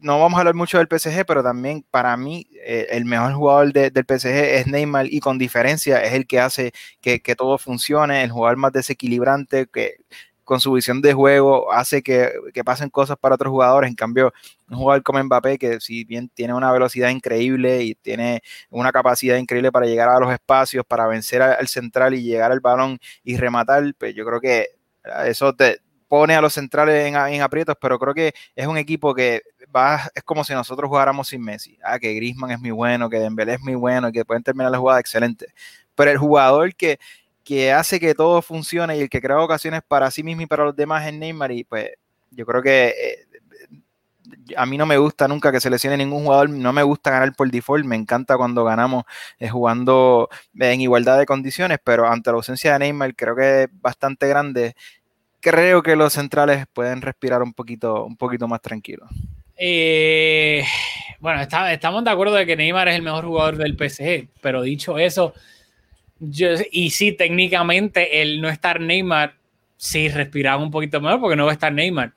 no 0.00 0.20
vamos 0.20 0.36
a 0.36 0.40
hablar 0.40 0.54
mucho 0.54 0.78
del 0.78 0.88
PSG, 0.88 1.24
pero 1.26 1.42
también 1.42 1.84
para 1.90 2.16
mí 2.16 2.46
eh, 2.64 2.86
el 2.90 3.04
mejor 3.04 3.32
jugador 3.34 3.72
de- 3.72 3.90
del 3.90 4.04
PSG 4.04 4.56
es 4.60 4.66
Neymar 4.66 5.06
y 5.06 5.20
con 5.20 5.38
diferencia 5.38 6.02
es 6.04 6.12
el 6.14 6.26
que 6.26 6.40
hace 6.40 6.72
que, 7.00 7.18
todo 7.36 7.58
funcione, 7.58 8.22
el 8.22 8.30
jugador 8.30 8.56
más 8.58 8.72
desequilibrante, 8.72 9.66
que 9.66 9.96
con 10.44 10.60
su 10.60 10.72
visión 10.72 11.02
de 11.02 11.12
juego 11.12 11.70
hace 11.72 12.02
que, 12.02 12.30
que 12.54 12.64
pasen 12.64 12.88
cosas 12.90 13.18
para 13.18 13.34
otros 13.34 13.50
jugadores. 13.50 13.88
En 13.90 13.94
cambio, 13.96 14.32
un 14.70 14.78
jugador 14.78 15.02
como 15.02 15.22
Mbappé, 15.22 15.58
que 15.58 15.78
si 15.80 16.04
bien 16.04 16.30
tiene 16.30 16.54
una 16.54 16.72
velocidad 16.72 17.10
increíble 17.10 17.82
y 17.82 17.94
tiene 17.94 18.40
una 18.70 18.90
capacidad 18.92 19.36
increíble 19.36 19.70
para 19.72 19.86
llegar 19.86 20.08
a 20.08 20.18
los 20.20 20.32
espacios, 20.32 20.84
para 20.86 21.06
vencer 21.06 21.42
al 21.42 21.68
central 21.68 22.14
y 22.14 22.22
llegar 22.22 22.50
al 22.52 22.60
balón 22.60 22.98
y 23.24 23.36
rematar, 23.36 23.92
pues 23.98 24.14
yo 24.14 24.24
creo 24.24 24.40
que 24.40 24.77
eso 25.26 25.54
te 25.54 25.80
pone 26.08 26.34
a 26.34 26.40
los 26.40 26.54
centrales 26.54 27.06
en, 27.06 27.42
aprietos, 27.42 27.76
pero 27.80 27.98
creo 27.98 28.14
que 28.14 28.32
es 28.56 28.66
un 28.66 28.78
equipo 28.78 29.14
que 29.14 29.42
va, 29.74 30.10
es 30.14 30.22
como 30.22 30.42
si 30.42 30.54
nosotros 30.54 30.88
jugáramos 30.88 31.28
sin 31.28 31.42
Messi. 31.42 31.78
Ah, 31.84 31.98
que 31.98 32.14
Griezmann 32.14 32.50
es 32.50 32.60
muy 32.60 32.70
bueno, 32.70 33.10
que 33.10 33.18
Dembélé 33.18 33.54
es 33.54 33.60
muy 33.60 33.74
bueno, 33.74 34.10
que 34.10 34.24
pueden 34.24 34.42
terminar 34.42 34.72
la 34.72 34.78
jugada 34.78 35.00
excelente. 35.00 35.46
Pero 35.94 36.10
el 36.10 36.18
jugador 36.18 36.74
que, 36.74 36.98
que 37.44 37.72
hace 37.72 38.00
que 38.00 38.14
todo 38.14 38.40
funcione 38.42 38.96
y 38.96 39.00
el 39.00 39.10
que 39.10 39.20
crea 39.20 39.38
ocasiones 39.40 39.82
para 39.86 40.10
sí 40.10 40.22
mismo 40.22 40.42
y 40.42 40.46
para 40.46 40.64
los 40.64 40.76
demás 40.76 41.06
es 41.06 41.12
Neymar 41.12 41.52
y 41.52 41.64
pues 41.64 41.90
yo 42.30 42.46
creo 42.46 42.62
que 42.62 42.88
eh, 42.88 43.26
a 44.56 44.66
mí 44.66 44.78
no 44.78 44.86
me 44.86 44.98
gusta 44.98 45.28
nunca 45.28 45.52
que 45.52 45.60
se 45.60 45.70
lesione 45.70 45.96
ningún 45.96 46.24
jugador, 46.24 46.50
no 46.50 46.72
me 46.72 46.82
gusta 46.82 47.10
ganar 47.10 47.34
por 47.34 47.50
default, 47.50 47.84
me 47.84 47.96
encanta 47.96 48.36
cuando 48.36 48.64
ganamos 48.64 49.04
eh, 49.38 49.48
jugando 49.48 50.28
en 50.58 50.80
igualdad 50.80 51.18
de 51.18 51.26
condiciones, 51.26 51.78
pero 51.82 52.06
ante 52.06 52.30
la 52.30 52.36
ausencia 52.36 52.72
de 52.72 52.78
Neymar 52.80 53.14
creo 53.14 53.36
que 53.36 53.62
es 53.64 53.68
bastante 53.72 54.28
grande. 54.28 54.74
Creo 55.40 55.82
que 55.82 55.96
los 55.96 56.12
centrales 56.12 56.66
pueden 56.72 57.00
respirar 57.00 57.42
un 57.42 57.52
poquito, 57.52 58.04
un 58.04 58.16
poquito 58.16 58.48
más 58.48 58.60
tranquilos. 58.60 59.08
Eh, 59.56 60.64
bueno, 61.20 61.40
estamos 61.40 62.04
de 62.04 62.10
acuerdo 62.10 62.34
de 62.34 62.46
que 62.46 62.56
Neymar 62.56 62.88
es 62.88 62.96
el 62.96 63.02
mejor 63.02 63.24
jugador 63.24 63.56
del 63.56 63.76
PSG, 63.76 64.28
pero 64.40 64.62
dicho 64.62 64.98
eso, 64.98 65.34
y 66.20 66.90
sí, 66.90 67.12
técnicamente 67.12 68.22
el 68.22 68.40
no 68.40 68.48
estar 68.48 68.80
Neymar, 68.80 69.34
sí 69.76 70.08
respiraba 70.08 70.62
un 70.62 70.70
poquito 70.70 71.00
mejor 71.00 71.20
porque 71.20 71.36
no 71.36 71.44
va 71.44 71.52
a 71.52 71.54
estar 71.54 71.72
Neymar, 71.72 72.12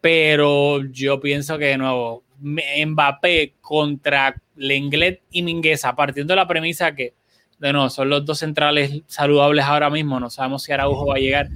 pero 0.00 0.84
yo 0.84 1.20
pienso 1.20 1.58
que 1.58 1.66
de 1.66 1.78
nuevo, 1.78 2.24
Mbappé 2.40 3.54
contra 3.60 4.40
Lenglet 4.56 5.22
y 5.30 5.42
Mingueza, 5.42 5.94
partiendo 5.96 6.32
de 6.32 6.36
la 6.36 6.46
premisa 6.46 6.94
que, 6.94 7.14
de 7.58 7.72
nuevo, 7.72 7.90
son 7.90 8.08
los 8.08 8.24
dos 8.24 8.38
centrales 8.38 9.02
saludables 9.06 9.64
ahora 9.64 9.90
mismo, 9.90 10.20
no 10.20 10.30
sabemos 10.30 10.62
si 10.62 10.72
Araujo 10.72 11.06
va 11.06 11.16
a 11.16 11.18
llegar. 11.18 11.48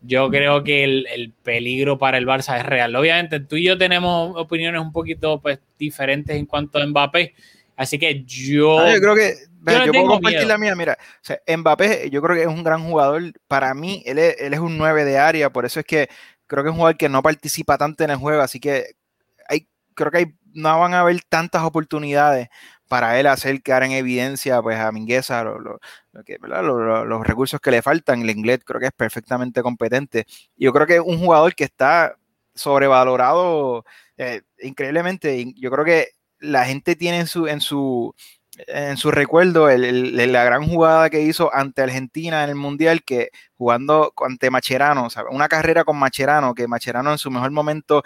yo 0.00 0.28
creo 0.30 0.64
que 0.64 0.84
el, 0.84 1.06
el, 1.12 1.32
peligro 1.32 1.98
para 1.98 2.18
el 2.18 2.26
Barça 2.26 2.58
es 2.58 2.66
real. 2.66 2.94
Obviamente, 2.94 3.40
tú 3.40 3.56
y 3.56 3.64
yo 3.64 3.78
tenemos 3.78 4.32
opiniones 4.36 4.80
un 4.80 4.92
poquito 4.92 5.40
pues, 5.40 5.58
diferentes 5.78 6.36
en 6.36 6.46
cuanto 6.46 6.78
a 6.78 6.86
Mbappé, 6.86 7.34
así 7.76 7.98
que 7.98 8.24
yo... 8.24 8.80
No, 8.80 8.92
yo 8.92 9.00
creo 9.00 9.14
que... 9.14 9.34
Yo, 9.66 9.86
yo 9.86 9.92
puedo 9.92 10.06
compartir 10.06 10.38
miedo. 10.38 10.48
la 10.48 10.58
mía, 10.58 10.74
mira, 10.76 10.96
o 11.00 11.18
sea, 11.20 11.40
Mbappé 11.46 12.08
yo 12.10 12.22
creo 12.22 12.36
que 12.36 12.42
es 12.42 12.48
un 12.48 12.62
gran 12.62 12.84
jugador, 12.84 13.22
para 13.48 13.74
mí 13.74 14.02
él 14.06 14.18
es, 14.18 14.36
él 14.38 14.54
es 14.54 14.60
un 14.60 14.78
9 14.78 15.04
de 15.04 15.18
área, 15.18 15.50
por 15.50 15.66
eso 15.66 15.80
es 15.80 15.84
que 15.84 16.08
creo 16.48 16.64
que 16.64 16.70
es 16.70 16.72
un 16.72 16.78
jugador 16.78 16.96
que 16.96 17.08
no 17.08 17.22
participa 17.22 17.78
tanto 17.78 18.04
en 18.04 18.10
el 18.10 18.16
juego, 18.16 18.42
así 18.42 18.58
que 18.60 18.96
hay, 19.48 19.68
creo 19.94 20.10
que 20.10 20.34
no 20.54 20.78
van 20.80 20.94
a 20.94 21.00
haber 21.00 21.20
tantas 21.28 21.62
oportunidades 21.62 22.48
para 22.88 23.20
él 23.20 23.26
hacer 23.26 23.62
quedar 23.62 23.82
en 23.84 23.92
evidencia 23.92 24.60
pues 24.62 24.78
a 24.78 24.90
Mingueza 24.92 25.44
lo, 25.44 25.78
los 27.04 27.26
recursos 27.26 27.60
que 27.60 27.70
le 27.70 27.82
faltan. 27.82 28.22
El 28.22 28.30
inglés 28.30 28.60
creo 28.64 28.80
que 28.80 28.86
es 28.86 28.92
perfectamente 28.92 29.62
competente. 29.62 30.26
Yo 30.56 30.72
creo 30.72 30.86
que 30.86 30.96
es 30.96 31.02
un 31.04 31.18
jugador 31.18 31.54
que 31.54 31.64
está 31.64 32.16
sobrevalorado 32.54 33.84
eh, 34.16 34.42
increíblemente. 34.60 35.52
Yo 35.56 35.70
creo 35.70 35.84
que 35.84 36.08
la 36.40 36.64
gente 36.64 36.96
tiene 36.96 37.20
en 37.20 37.26
su, 37.26 37.46
en 37.46 37.60
su, 37.60 38.14
en 38.66 38.96
su 38.96 39.10
recuerdo 39.10 39.70
el, 39.70 39.84
el, 39.84 40.32
la 40.32 40.44
gran 40.44 40.66
jugada 40.68 41.10
que 41.10 41.22
hizo 41.22 41.54
ante 41.54 41.82
Argentina 41.82 42.44
en 42.44 42.50
el 42.50 42.56
Mundial, 42.56 43.02
que 43.04 43.30
jugando 43.56 44.12
ante 44.26 44.50
Macherano, 44.50 45.10
¿sabes? 45.10 45.32
una 45.34 45.48
carrera 45.48 45.84
con 45.84 45.96
Macherano, 45.98 46.54
que 46.54 46.68
Macherano 46.68 47.12
en 47.12 47.18
su 47.18 47.30
mejor 47.30 47.50
momento 47.50 48.02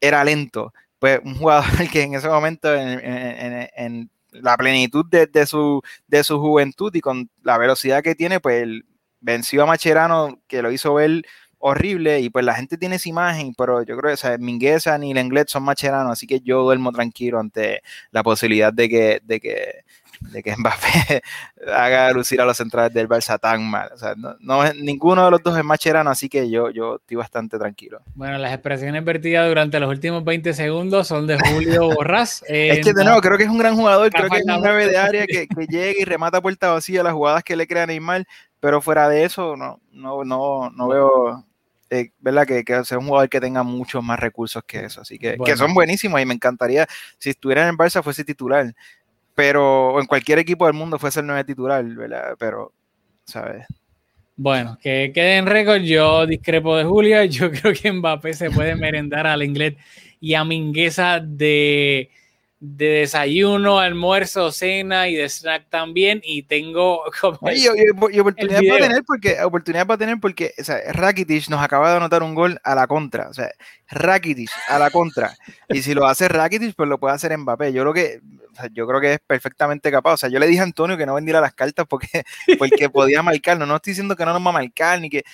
era 0.00 0.24
lento 0.24 0.72
pues 1.04 1.20
un 1.22 1.34
jugador 1.34 1.66
que 1.92 2.02
en 2.02 2.14
ese 2.14 2.28
momento, 2.28 2.74
en, 2.74 2.98
en, 2.98 3.68
en 3.76 4.10
la 4.32 4.56
plenitud 4.56 5.04
de, 5.04 5.26
de, 5.26 5.44
su, 5.44 5.82
de 6.06 6.24
su 6.24 6.40
juventud 6.40 6.94
y 6.94 7.02
con 7.02 7.28
la 7.42 7.58
velocidad 7.58 8.02
que 8.02 8.14
tiene, 8.14 8.40
pues 8.40 8.66
venció 9.20 9.62
a 9.62 9.66
Macherano, 9.66 10.40
que 10.46 10.62
lo 10.62 10.72
hizo 10.72 10.94
ver 10.94 11.22
horrible, 11.66 12.20
y 12.20 12.28
pues 12.28 12.44
la 12.44 12.54
gente 12.54 12.76
tiene 12.76 12.96
esa 12.96 13.08
imagen, 13.08 13.54
pero 13.56 13.82
yo 13.82 13.96
creo 13.96 14.10
que 14.10 14.14
o 14.14 14.16
sea, 14.18 14.36
Mingueza 14.36 14.98
ni 14.98 15.14
Lenglet 15.14 15.48
son 15.48 15.62
Macherano, 15.62 16.10
así 16.10 16.26
que 16.26 16.40
yo 16.40 16.62
duermo 16.62 16.92
tranquilo 16.92 17.40
ante 17.40 17.80
la 18.10 18.22
posibilidad 18.22 18.70
de 18.70 18.86
que, 18.90 19.22
de 19.24 19.40
que 19.40 19.84
de 20.20 20.42
que 20.42 20.54
Mbappé 20.58 21.22
haga 21.74 22.12
lucir 22.12 22.38
a 22.42 22.44
los 22.44 22.58
centrales 22.58 22.92
del 22.92 23.08
Barça 23.08 23.38
tan 23.38 23.68
mal. 23.68 23.90
O 23.94 23.96
sea, 23.96 24.14
no, 24.14 24.36
no, 24.40 24.72
ninguno 24.74 25.24
de 25.24 25.30
los 25.30 25.42
dos 25.42 25.56
es 25.56 25.64
macherano, 25.64 26.10
así 26.10 26.28
que 26.28 26.50
yo, 26.50 26.68
yo 26.68 26.96
estoy 26.96 27.16
bastante 27.16 27.58
tranquilo. 27.58 28.02
Bueno, 28.14 28.36
las 28.36 28.52
expresiones 28.52 29.02
vertidas 29.02 29.48
durante 29.48 29.80
los 29.80 29.88
últimos 29.88 30.22
20 30.22 30.52
segundos 30.52 31.08
son 31.08 31.26
de 31.26 31.38
Julio 31.38 31.88
Borrás. 31.94 32.44
Eh, 32.46 32.72
es 32.72 32.86
que 32.86 32.92
de 32.92 33.04
nuevo, 33.04 33.22
creo 33.22 33.38
que 33.38 33.44
es 33.44 33.50
un 33.50 33.58
gran 33.58 33.74
jugador, 33.74 34.10
creo 34.10 34.28
que 34.28 34.38
es 34.38 34.44
un 34.44 34.60
9 34.60 34.88
de 34.88 34.98
área 34.98 35.26
que, 35.26 35.48
que 35.48 35.66
llega 35.66 35.98
y 35.98 36.04
remata 36.04 36.42
puerta 36.42 36.72
vacía 36.72 37.02
las 37.02 37.14
jugadas 37.14 37.42
que 37.42 37.56
le 37.56 37.66
crea 37.66 37.86
Neymar, 37.86 38.26
pero 38.60 38.82
fuera 38.82 39.08
de 39.08 39.24
eso, 39.24 39.56
no, 39.56 39.80
no, 39.92 40.24
no, 40.24 40.70
no 40.70 40.88
veo 40.88 41.44
eh, 41.94 42.12
¿verdad? 42.18 42.46
Que, 42.46 42.64
que, 42.64 42.84
sea 42.84 42.98
un 42.98 43.06
jugador 43.06 43.28
que 43.28 43.40
tenga 43.40 43.62
muchos 43.62 44.02
más 44.02 44.18
recursos 44.18 44.62
que 44.66 44.84
eso. 44.84 45.00
Así 45.00 45.18
que, 45.18 45.36
bueno. 45.36 45.44
que 45.44 45.56
son 45.56 45.74
buenísimos 45.74 46.20
y 46.20 46.26
me 46.26 46.34
encantaría, 46.34 46.86
si 47.18 47.30
estuviera 47.30 47.62
en 47.62 47.68
el 47.68 47.76
Barça, 47.76 48.02
fuese 48.02 48.24
titular 48.24 48.74
pero 49.34 50.00
en 50.00 50.06
cualquier 50.06 50.38
equipo 50.38 50.66
del 50.66 50.74
mundo 50.74 50.98
fuese 50.98 51.20
el 51.20 51.26
9 51.26 51.44
titular, 51.44 51.84
¿verdad? 51.84 52.36
Pero, 52.38 52.72
¿sabes? 53.24 53.66
Bueno, 54.36 54.78
que 54.80 55.12
quede 55.14 55.36
en 55.36 55.46
récord, 55.46 55.82
yo 55.82 56.26
discrepo 56.26 56.76
de 56.76 56.84
Julia, 56.84 57.24
yo 57.26 57.50
creo 57.50 57.74
que 57.74 57.92
Mbappé 57.92 58.34
se 58.34 58.50
puede 58.50 58.76
merendar 58.76 59.26
al 59.26 59.42
inglés 59.42 59.74
y 60.20 60.34
a 60.34 60.44
Mingueza 60.44 61.20
de, 61.20 62.10
de 62.66 62.86
desayuno, 62.86 63.78
almuerzo, 63.78 64.50
cena 64.50 65.08
y 65.08 65.16
de 65.16 65.28
snack 65.28 65.68
también 65.68 66.22
y 66.24 66.44
tengo 66.44 67.02
como 67.20 67.38
y, 67.50 67.66
y, 67.66 68.16
y 68.16 68.20
oportunidad 68.20 68.60
para 68.68 68.88
tener 68.88 69.02
porque 69.06 69.42
oportunidad 69.42 69.86
para 69.86 69.98
tener 69.98 70.18
porque 70.18 70.54
o 70.58 70.64
sea, 70.64 70.80
Rakitic 70.92 71.48
nos 71.50 71.62
acaba 71.62 71.90
de 71.90 71.98
anotar 71.98 72.22
un 72.22 72.34
gol 72.34 72.58
a 72.64 72.74
la 72.74 72.86
contra, 72.86 73.28
o 73.28 73.34
sea, 73.34 73.50
Rakitic 73.88 74.50
a 74.68 74.78
la 74.78 74.90
contra 74.90 75.34
y 75.68 75.82
si 75.82 75.92
lo 75.92 76.06
hace 76.06 76.26
Rakitic 76.26 76.74
pues 76.74 76.88
lo 76.88 76.98
puede 76.98 77.14
hacer 77.14 77.36
Mbappé. 77.36 77.72
Yo 77.72 77.82
creo 77.82 77.92
que 77.92 78.20
o 78.52 78.56
sea, 78.56 78.70
yo 78.72 78.86
creo 78.86 79.00
que 79.00 79.14
es 79.14 79.20
perfectamente 79.26 79.90
capaz. 79.90 80.14
O 80.14 80.16
sea, 80.16 80.28
yo 80.28 80.38
le 80.38 80.46
dije 80.46 80.60
a 80.60 80.64
Antonio 80.64 80.96
que 80.96 81.06
no 81.06 81.14
vendiera 81.14 81.40
las 81.40 81.54
cartas 81.54 81.86
porque, 81.88 82.22
porque 82.58 82.88
podía 82.88 83.22
marcar. 83.22 83.58
No, 83.58 83.66
no 83.66 83.76
estoy 83.76 83.90
diciendo 83.90 84.16
que 84.16 84.24
no 84.24 84.32
nos 84.32 84.44
va 84.44 84.50
a 84.50 84.52
marcar 84.52 85.00
ni 85.00 85.10
que 85.10 85.24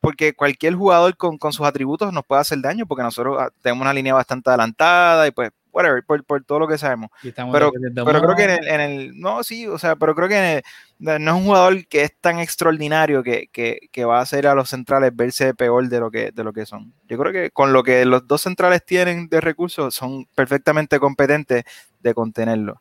porque 0.00 0.34
cualquier 0.34 0.74
jugador 0.74 1.16
con, 1.16 1.38
con 1.38 1.52
sus 1.52 1.66
atributos 1.66 2.12
nos 2.12 2.24
puede 2.24 2.40
hacer 2.40 2.60
daño 2.60 2.86
porque 2.86 3.02
nosotros 3.02 3.50
tenemos 3.60 3.82
una 3.82 3.92
línea 3.92 4.14
bastante 4.14 4.50
adelantada 4.50 5.26
y 5.26 5.30
pues 5.30 5.50
whatever, 5.76 6.02
por, 6.02 6.24
por, 6.24 6.42
todo 6.42 6.60
lo 6.60 6.68
que 6.68 6.78
sabemos. 6.78 7.10
Pero, 7.22 7.70
pero 7.94 8.22
creo 8.22 8.34
que 8.34 8.44
en 8.44 8.50
el, 8.50 8.68
en 8.68 8.80
el, 8.80 9.20
no, 9.20 9.44
sí, 9.44 9.66
o 9.66 9.78
sea, 9.78 9.94
pero 9.96 10.14
creo 10.14 10.28
que 10.28 10.56
el, 10.56 10.62
no 10.98 11.12
es 11.12 11.36
un 11.36 11.44
jugador 11.44 11.86
que 11.86 12.02
es 12.02 12.16
tan 12.18 12.38
extraordinario 12.38 13.22
que, 13.22 13.48
que, 13.52 13.80
que, 13.92 14.04
va 14.06 14.18
a 14.18 14.22
hacer 14.22 14.46
a 14.46 14.54
los 14.54 14.70
centrales 14.70 15.14
verse 15.14 15.54
peor 15.54 15.88
de 15.88 16.00
lo, 16.00 16.10
que, 16.10 16.32
de 16.32 16.44
lo 16.44 16.52
que 16.54 16.64
son. 16.64 16.94
Yo 17.08 17.18
creo 17.18 17.32
que 17.32 17.50
con 17.50 17.74
lo 17.74 17.82
que 17.82 18.06
los 18.06 18.26
dos 18.26 18.40
centrales 18.40 18.84
tienen 18.84 19.28
de 19.28 19.40
recursos 19.40 19.94
son 19.94 20.26
perfectamente 20.34 20.98
competentes 20.98 21.64
de 22.00 22.14
contenerlo. 22.14 22.80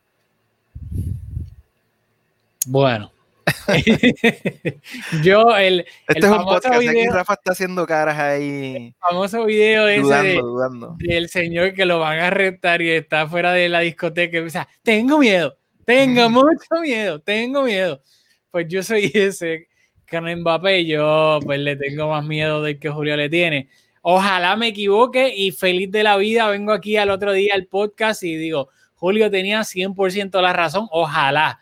Bueno. 2.66 3.12
Yo, 5.24 5.56
el, 5.56 5.86
este 6.08 6.20
el 6.20 6.26
es 6.26 6.32
un 6.32 6.44
podcast, 6.46 6.80
video, 6.80 6.92
aquí 6.92 7.08
Rafa 7.10 7.34
está 7.34 7.52
haciendo 7.52 7.86
caras 7.86 8.18
ahí. 8.18 8.76
El 8.76 8.96
famoso 9.00 9.46
video 9.46 9.88
ese 9.88 10.02
dudando, 10.02 10.30
de, 10.30 10.36
dudando. 10.36 10.96
del 10.98 11.30
señor 11.30 11.74
que 11.74 11.86
lo 11.86 12.00
van 12.00 12.20
a 12.20 12.28
arrestar 12.28 12.82
y 12.82 12.90
está 12.90 13.28
fuera 13.28 13.54
de 13.54 13.70
la 13.70 13.82
discoteca 13.82 14.38
y 14.38 14.44
dice, 14.44 14.66
tengo 14.82 15.20
miedo, 15.20 15.58
tengo 15.86 16.30
mucho 16.30 16.82
miedo, 16.82 17.20
tengo 17.20 17.64
miedo. 17.64 18.02
Pues 18.50 18.68
yo 18.68 18.82
soy 18.82 19.12
ese 19.14 19.68
con 20.10 20.26
Mbappé, 20.42 20.86
yo 20.86 21.40
pues 21.44 21.60
le 21.60 21.76
tengo 21.76 22.10
más 22.10 22.26
miedo 22.26 22.62
del 22.62 22.80
que 22.80 22.90
Julio 22.90 23.16
le 23.16 23.30
tiene. 23.30 23.70
Ojalá 24.02 24.56
me 24.56 24.68
equivoque 24.68 25.34
y 25.36 25.52
feliz 25.52 25.92
de 25.92 26.04
la 26.04 26.18
vida 26.18 26.48
vengo 26.50 26.72
aquí 26.72 26.98
al 26.98 27.10
otro 27.10 27.34
día 27.34 27.54
al 27.56 27.66
podcast 27.66 28.24
y 28.24 28.36
digo, 28.36 28.70
Julio 28.96 29.30
tenía 29.30 29.62
100% 29.62 30.42
la 30.42 30.54
razón, 30.54 30.88
ojalá. 30.92 31.60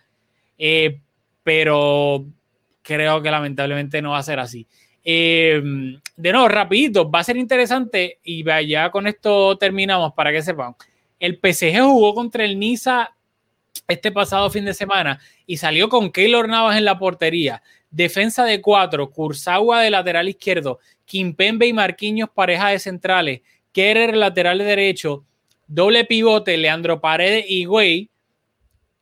Eh, 0.57 1.01
pero 1.43 2.25
creo 2.81 3.21
que 3.21 3.31
lamentablemente 3.31 4.01
no 4.01 4.11
va 4.11 4.19
a 4.19 4.23
ser 4.23 4.39
así. 4.39 4.67
Eh, 5.03 5.61
de 6.15 6.31
nuevo, 6.31 6.47
rapidito, 6.47 7.09
va 7.09 7.19
a 7.19 7.23
ser 7.23 7.37
interesante 7.37 8.19
y 8.23 8.43
ya 8.67 8.89
con 8.89 9.07
esto 9.07 9.57
terminamos 9.57 10.13
para 10.13 10.31
que 10.31 10.41
sepan. 10.41 10.75
El 11.19 11.39
PSG 11.41 11.81
jugó 11.81 12.13
contra 12.13 12.45
el 12.45 12.57
Niza 12.59 13.13
este 13.87 14.11
pasado 14.11 14.49
fin 14.49 14.65
de 14.65 14.73
semana 14.73 15.19
y 15.45 15.57
salió 15.57 15.89
con 15.89 16.11
Keylor 16.11 16.47
Navas 16.47 16.77
en 16.77 16.85
la 16.85 16.97
portería. 16.97 17.61
Defensa 17.89 18.45
de 18.45 18.61
cuatro, 18.61 19.11
Kurzawa 19.11 19.81
de 19.81 19.91
lateral 19.91 20.29
izquierdo, 20.29 20.79
Kimpembe 21.05 21.67
y 21.67 21.73
Marquinhos 21.73 22.29
pareja 22.29 22.69
de 22.69 22.79
centrales, 22.79 23.41
Kerer 23.71 24.15
lateral 24.15 24.59
derecho, 24.59 25.25
doble 25.67 26.05
pivote, 26.05 26.57
Leandro 26.57 27.01
Paredes 27.01 27.45
y 27.47 27.65
Güey, 27.65 28.09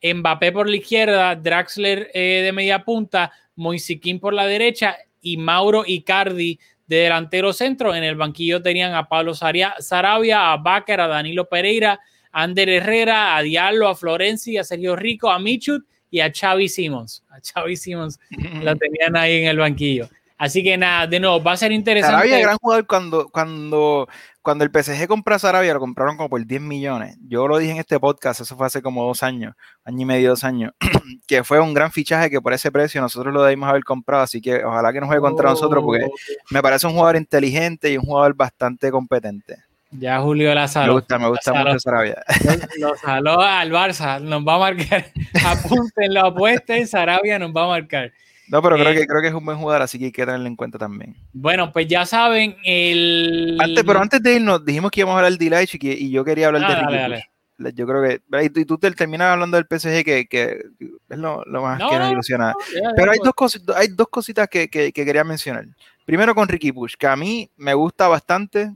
Mbappé 0.03 0.51
por 0.51 0.69
la 0.69 0.75
izquierda, 0.75 1.35
Draxler 1.35 2.09
eh, 2.13 2.41
de 2.43 2.51
media 2.51 2.83
punta, 2.83 3.31
Moisiquín 3.55 4.19
por 4.19 4.33
la 4.33 4.45
derecha 4.45 4.97
y 5.21 5.37
Mauro 5.37 5.83
Icardi 5.85 6.59
de 6.87 6.95
delantero 6.97 7.53
centro. 7.53 7.95
En 7.95 8.03
el 8.03 8.15
banquillo 8.15 8.61
tenían 8.61 8.93
a 8.93 9.07
Pablo 9.07 9.33
Sarabia, 9.33 10.51
a 10.51 10.57
Baker, 10.57 11.01
a 11.01 11.07
Danilo 11.07 11.47
Pereira, 11.47 11.99
a 12.31 12.43
Ander 12.43 12.69
Herrera, 12.69 13.37
a 13.37 13.41
Diallo, 13.41 13.87
a 13.87 13.95
Florenzi, 13.95 14.57
a 14.57 14.63
Sergio 14.63 14.95
Rico, 14.95 15.29
a 15.29 15.39
Michut 15.39 15.85
y 16.09 16.19
a 16.19 16.31
Xavi 16.33 16.67
Simons. 16.67 17.23
A 17.29 17.39
Xavi 17.39 17.77
Simons 17.77 18.19
lo 18.63 18.75
tenían 18.75 19.15
ahí 19.15 19.41
en 19.41 19.47
el 19.47 19.57
banquillo. 19.57 20.09
Así 20.37 20.63
que 20.63 20.75
nada, 20.75 21.05
de 21.05 21.19
nuevo, 21.19 21.41
va 21.43 21.51
a 21.51 21.57
ser 21.57 21.71
interesante. 21.71 22.15
Sarabia, 22.15 22.39
gran 22.39 22.57
jugador, 22.57 22.87
cuando, 22.87 23.29
cuando, 23.29 24.09
cuando 24.41 24.63
el 24.63 24.71
PSG 24.71 25.07
compró 25.07 25.35
a 25.35 25.39
Sarabia, 25.39 25.73
lo 25.73 25.79
compraron 25.79 26.17
como 26.17 26.29
por 26.29 26.45
10 26.45 26.61
millones. 26.61 27.17
Yo 27.27 27.47
lo 27.47 27.57
dije 27.57 27.73
en 27.73 27.77
este 27.77 27.99
podcast, 27.99 28.41
eso 28.41 28.55
fue 28.57 28.67
hace 28.67 28.81
como 28.81 29.05
dos 29.05 29.21
años, 29.23 29.55
año 29.83 30.01
y 30.01 30.05
medio, 30.05 30.29
dos 30.29 30.43
años, 30.43 30.73
que 31.27 31.43
fue 31.43 31.59
un 31.59 31.73
gran 31.73 31.91
fichaje 31.91 32.29
que 32.29 32.41
por 32.41 32.53
ese 32.53 32.71
precio 32.71 33.01
nosotros 33.01 33.33
lo 33.33 33.43
debimos 33.43 33.69
haber 33.69 33.83
comprado. 33.83 34.23
Así 34.23 34.41
que 34.41 34.63
ojalá 34.63 34.91
que 34.91 34.99
nos 34.99 35.07
juegue 35.07 35.21
contra 35.21 35.49
oh. 35.49 35.51
nosotros, 35.51 35.83
porque 35.83 36.07
me 36.49 36.61
parece 36.61 36.87
un 36.87 36.93
jugador 36.93 37.17
inteligente 37.17 37.91
y 37.91 37.97
un 37.97 38.03
jugador 38.03 38.33
bastante 38.33 38.89
competente. 38.91 39.57
Ya 39.91 40.21
Julio 40.21 40.55
la 40.55 40.67
saló. 40.67 40.93
Me 40.93 40.99
gusta, 40.99 41.19
me 41.19 41.27
gusta 41.27 41.53
mucho 41.53 41.79
Sarabia. 41.79 42.23
Lo 42.79 42.95
saló 42.95 43.41
al 43.41 43.71
Barça, 43.71 44.21
nos 44.21 44.41
va 44.47 44.55
a 44.55 44.59
marcar. 44.59 45.05
Apunten 45.45 46.13
la 46.13 46.27
apuesta 46.27 46.77
y 46.77 46.87
Sarabia 46.87 47.37
nos 47.37 47.51
va 47.51 47.65
a 47.65 47.67
marcar. 47.67 48.11
No, 48.51 48.61
pero 48.61 48.75
eh, 48.75 48.81
creo, 48.81 48.93
que, 48.93 49.07
creo 49.07 49.21
que 49.21 49.27
es 49.29 49.33
un 49.33 49.45
buen 49.45 49.57
jugador, 49.57 49.81
así 49.81 49.97
que 49.97 50.05
hay 50.05 50.11
que 50.11 50.25
tenerlo 50.25 50.45
en 50.45 50.57
cuenta 50.57 50.77
también. 50.77 51.15
Bueno, 51.31 51.71
pues 51.71 51.87
ya 51.87 52.05
saben, 52.05 52.57
el... 52.65 53.57
Antes, 53.61 53.81
pero 53.85 54.01
antes 54.01 54.21
de 54.21 54.35
irnos, 54.35 54.65
dijimos 54.65 54.91
que 54.91 54.99
íbamos 54.99 55.13
a 55.13 55.19
hablar 55.19 55.31
del 55.31 55.39
Delight 55.39 55.69
y, 55.73 55.89
y 55.89 56.11
yo 56.11 56.25
quería 56.25 56.47
hablar 56.47 56.65
ah, 56.65 56.67
de 56.67 56.75
Ricky 56.75 56.93
dale, 56.93 57.29
dale. 57.57 57.73
Yo 57.73 57.87
creo 57.87 58.03
que... 58.03 58.43
Y 58.43 58.49
tú, 58.49 58.59
y 58.59 58.65
tú 58.65 58.77
te 58.77 58.91
terminas 58.91 59.29
hablando 59.29 59.55
del 59.55 59.67
PSG, 59.69 60.03
que, 60.03 60.27
que 60.29 60.65
es 61.07 61.17
lo, 61.17 61.45
lo 61.45 61.61
más 61.61 61.79
no, 61.79 61.89
que 61.89 61.97
nos 61.97 62.11
ilusiona. 62.11 62.47
No, 62.83 62.89
pero 62.93 63.13
hay 63.13 63.19
dos, 63.23 63.33
cositas, 63.33 63.73
hay 63.73 63.87
dos 63.87 64.09
cositas 64.09 64.49
que, 64.49 64.67
que, 64.67 64.91
que, 64.91 65.05
quería 65.05 65.23
mencionar. 65.23 65.65
Primero 66.03 66.35
con 66.35 66.49
Ricky 66.49 66.73
Push, 66.73 66.95
que 66.97 67.07
a 67.07 67.15
mí 67.15 67.49
me 67.55 67.73
gusta 67.73 68.09
bastante. 68.09 68.75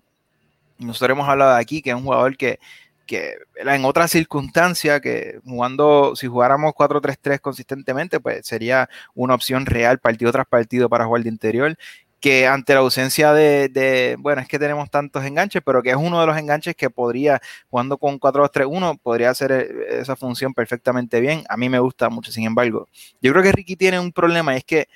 Nosotros 0.77 1.17
hemos 1.17 1.27
hablado 1.27 1.53
de 1.53 1.59
aquí, 1.59 1.81
que 1.81 1.89
es 1.89 1.95
un 1.97 2.03
jugador 2.03 2.37
que 2.37 2.59
que 3.05 3.37
en 3.55 3.85
otras 3.85 4.11
circunstancias, 4.11 5.01
que 5.01 5.39
jugando, 5.45 6.15
si 6.15 6.27
jugáramos 6.27 6.73
4-3-3 6.73 7.39
consistentemente, 7.39 8.19
pues 8.19 8.45
sería 8.45 8.89
una 9.13 9.35
opción 9.35 9.65
real 9.65 9.99
partido 9.99 10.31
tras 10.31 10.47
partido 10.47 10.89
para 10.89 11.05
jugar 11.05 11.23
de 11.23 11.29
interior. 11.29 11.77
que 12.19 12.47
ante 12.47 12.73
la 12.73 12.79
ausencia 12.79 13.33
de, 13.33 14.15
bueno, 14.19 14.41
es 14.41 14.47
que 14.47 14.57
tenemos 14.57 14.89
tantos 14.89 15.23
enganches, 15.25 15.61
pero 15.63 15.83
que 15.83 15.91
es 15.91 15.95
uno 15.95 16.19
de 16.19 16.25
los 16.25 16.37
enganches 16.37 16.75
que 16.75 16.89
podría, 16.89 17.39
jugando 17.69 17.97
con 17.99 18.19
4-2-3-1, 18.19 18.99
podría 19.03 19.29
hacer 19.29 19.51
eh, 19.51 19.99
esa 20.01 20.15
función 20.15 20.53
perfectamente 20.53 21.19
bien. 21.19 21.43
A 21.49 21.57
mí 21.57 21.69
me 21.69 21.79
gusta 21.79 22.09
mucho, 22.09 22.31
sin 22.31 22.45
embargo. 22.45 22.87
Yo 23.21 23.31
creo 23.31 23.43
que 23.43 23.51
Ricky 23.51 23.75
tiene 23.75 23.99
un 23.99 24.11
problema 24.11 24.55
es 24.55 24.63
que 24.63 24.87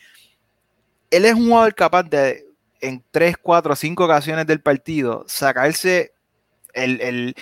él 1.12 1.26
es 1.26 1.36
un 1.36 1.50
jugador 1.50 1.76
capaz 1.76 2.04
de, 2.04 2.46
en 2.82 3.04
3, 3.12 3.36
4, 3.42 3.76
5 3.76 4.04
ocasiones 4.06 4.48
del 4.48 4.62
partido, 4.62 5.24
sacarse 5.28 6.14
el 6.74 7.36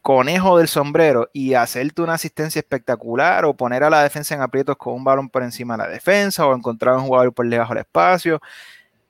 conejo 0.00 0.58
del 0.58 0.68
sombrero 0.68 1.30
y 1.32 1.54
hacerte 1.54 2.02
una 2.02 2.14
asistencia 2.14 2.60
espectacular 2.60 3.46
o 3.46 3.54
poner 3.54 3.82
a 3.84 3.90
la 3.90 4.02
defensa 4.02 4.34
en 4.34 4.42
aprietos 4.42 4.76
con 4.76 4.94
un 4.94 5.04
balón 5.04 5.30
por 5.30 5.42
encima 5.42 5.74
de 5.74 5.84
la 5.84 5.88
defensa 5.88 6.46
o 6.46 6.54
encontrar 6.54 6.96
un 6.96 7.06
jugador 7.06 7.32
por 7.32 7.48
debajo 7.48 7.72
del 7.72 7.80
espacio. 7.80 8.40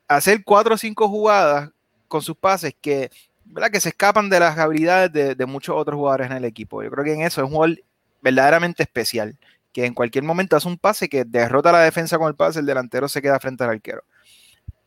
Hacer 0.06 0.44
cuatro 0.44 0.74
o 0.74 0.78
cinco 0.78 1.08
jugadas 1.08 1.70
con 2.06 2.22
sus 2.22 2.36
pases 2.36 2.74
que, 2.80 3.10
¿verdad? 3.44 3.70
que 3.70 3.80
se 3.80 3.88
escapan 3.88 4.30
de 4.30 4.38
las 4.38 4.56
habilidades 4.56 5.36
de, 5.36 5.46
muchos 5.46 5.74
otros 5.76 5.96
jugadores 5.96 6.30
en 6.30 6.36
el 6.36 6.44
equipo. 6.44 6.82
Yo 6.82 6.90
creo 6.90 7.04
que 7.04 7.14
en 7.14 7.22
eso 7.22 7.40
es 7.40 7.46
un 7.46 7.54
jugador 7.54 7.82
verdaderamente 8.20 8.84
especial, 8.84 9.36
que 9.72 9.84
en 9.84 9.94
cualquier 9.94 10.22
momento 10.22 10.54
hace 10.54 10.68
un 10.68 10.78
pase 10.78 11.08
que 11.08 11.24
derrota 11.24 11.70
a 11.70 11.72
la 11.72 11.80
defensa 11.80 12.18
con 12.18 12.28
el 12.28 12.36
pase, 12.36 12.60
el 12.60 12.66
delantero 12.66 13.08
se 13.08 13.20
queda 13.20 13.40
frente 13.40 13.64
al 13.64 13.70
arquero. 13.70 14.04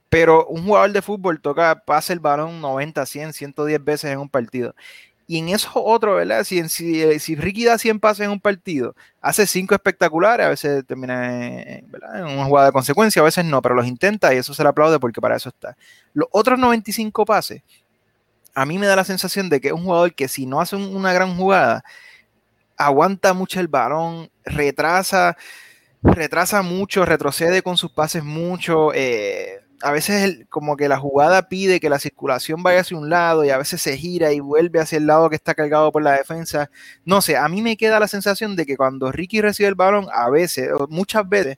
Pero 0.08 0.48
un 0.48 0.64
jugador 0.64 0.94
de 0.94 1.02
fútbol 1.02 1.42
toca, 1.42 1.84
pase 1.84 2.14
el 2.14 2.22
balón 2.22 2.62
90, 2.62 3.06
100, 3.06 3.34
110 3.34 3.84
veces 3.84 4.12
en 4.12 4.20
un 4.20 4.30
partido. 4.30 4.74
Y 5.28 5.40
en 5.40 5.50
eso 5.50 5.72
otro, 5.74 6.16
¿verdad? 6.16 6.44
Si, 6.44 6.68
si, 6.70 7.02
eh, 7.02 7.20
si 7.20 7.36
Ricky 7.36 7.66
da 7.66 7.78
100 7.78 8.00
pases 8.00 8.26
en 8.26 8.32
un 8.32 8.40
partido, 8.40 8.96
hace 9.22 9.48
5 9.48 9.74
espectaculares, 9.74 10.46
a 10.46 10.50
veces 10.50 10.86
termina 10.86 11.42
en, 11.42 11.86
en, 12.16 12.24
una 12.26 12.46
jugada 12.46 12.68
de 12.68 12.74
consecuencia, 12.74 13.22
a 13.22 13.26
veces 13.26 13.44
no, 13.44 13.62
pero 13.62 13.74
los 13.74 13.88
intenta 13.88 14.34
y 14.34 14.38
eso 14.38 14.54
se 14.54 14.62
le 14.62 14.70
aplaude 14.70 15.00
porque 15.00 15.22
para 15.22 15.36
eso 15.36 15.50
está. 15.50 15.76
Los 16.14 16.28
otros 16.32 16.60
95 16.60 17.26
pases, 17.26 17.64
a 18.54 18.66
mí 18.66 18.78
me 18.78 18.88
da 18.88 18.96
la 18.96 19.04
sensación 19.04 19.50
de 19.50 19.60
que 19.60 19.70
es 19.70 19.74
un 19.74 19.84
jugador 19.84 20.14
que 20.14 20.28
si 20.28 20.46
no 20.46 20.62
hace 20.62 20.76
una 20.76 21.12
gran 21.12 21.36
jugada, 21.36 21.84
aguanta 22.78 23.34
mucho 23.34 23.60
el 23.60 23.68
balón, 23.68 24.30
retrasa, 24.46 25.38
retrasa 26.02 26.62
mucho, 26.62 27.06
retrocede 27.06 27.62
con 27.62 27.78
sus 27.78 27.92
pases 27.92 28.24
mucho. 28.24 28.94
Eh, 28.94 29.65
a 29.82 29.92
veces 29.92 30.46
como 30.50 30.78
que 30.78 30.88
la 30.88 30.98
jugada 30.98 31.48
pide 31.50 31.80
que 31.80 31.90
la 31.90 32.00
circulación 32.00 32.64
vaya 32.64 32.82
hacia 32.82 32.98
un 32.98 33.10
lado 33.10 33.44
y 33.46 33.50
a 33.50 33.58
veces 33.58 33.82
se 33.82 33.98
gira 33.98 34.32
y 34.34 34.40
vuelve 34.40 34.80
hacia 34.80 34.98
el 34.98 35.08
lado 35.08 35.30
que 35.30 35.36
está 35.36 35.54
cargado 35.54 35.92
por 35.92 36.04
la 36.04 36.14
defensa. 36.14 36.70
No 37.04 37.22
sé, 37.22 37.38
a 37.38 37.48
mí 37.48 37.62
me 37.62 37.78
queda 37.78 38.00
la 38.00 38.08
sensación 38.08 38.56
de 38.56 38.66
que 38.66 38.78
cuando 38.78 39.12
Ricky 39.12 39.42
recibe 39.42 39.70
el 39.70 39.76
balón, 39.76 40.08
a 40.14 40.30
veces, 40.30 40.70
o 40.78 40.88
muchas 40.88 41.28
veces, 41.28 41.58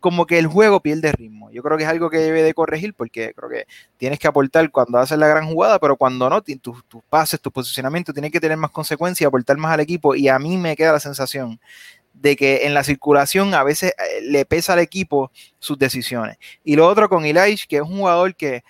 como 0.00 0.26
que 0.26 0.38
el 0.38 0.46
juego 0.46 0.80
pierde 0.80 1.12
ritmo. 1.12 1.50
Yo 1.50 1.62
creo 1.62 1.76
que 1.76 1.84
es 1.84 1.90
algo 1.90 2.10
que 2.10 2.18
debe 2.18 2.42
de 2.42 2.54
corregir 2.54 2.94
porque 2.94 3.32
creo 3.36 3.50
que 3.50 3.66
tienes 3.98 4.18
que 4.18 4.26
aportar 4.26 4.70
cuando 4.70 4.98
haces 4.98 5.18
la 5.18 5.28
gran 5.28 5.46
jugada, 5.46 5.78
pero 5.78 5.96
cuando 5.96 6.28
no, 6.28 6.42
tus, 6.42 6.82
pases, 7.08 7.40
tu 7.40 7.52
posicionamiento 7.52 8.12
tiene 8.12 8.30
que 8.30 8.40
tener 8.40 8.56
más 8.56 8.70
consecuencia, 8.70 9.28
aportar 9.28 9.58
más 9.58 9.72
al 9.74 9.80
equipo 9.80 10.14
y 10.14 10.28
a 10.28 10.38
mí 10.38 10.56
me 10.56 10.74
queda 10.76 10.92
la 10.92 11.00
sensación 11.00 11.60
de 12.12 12.36
que 12.36 12.66
en 12.66 12.74
la 12.74 12.84
circulación 12.84 13.54
a 13.54 13.64
veces 13.64 13.92
eh, 13.98 14.20
le 14.22 14.44
pesa 14.44 14.74
al 14.74 14.78
equipo 14.80 15.30
sus 15.58 15.78
decisiones. 15.78 16.38
Y 16.64 16.76
lo 16.76 16.86
otro 16.86 17.08
con 17.08 17.24
Elish, 17.24 17.66
que 17.66 17.76
es 17.76 17.82
un 17.82 17.98
jugador 17.98 18.34
que, 18.34 18.62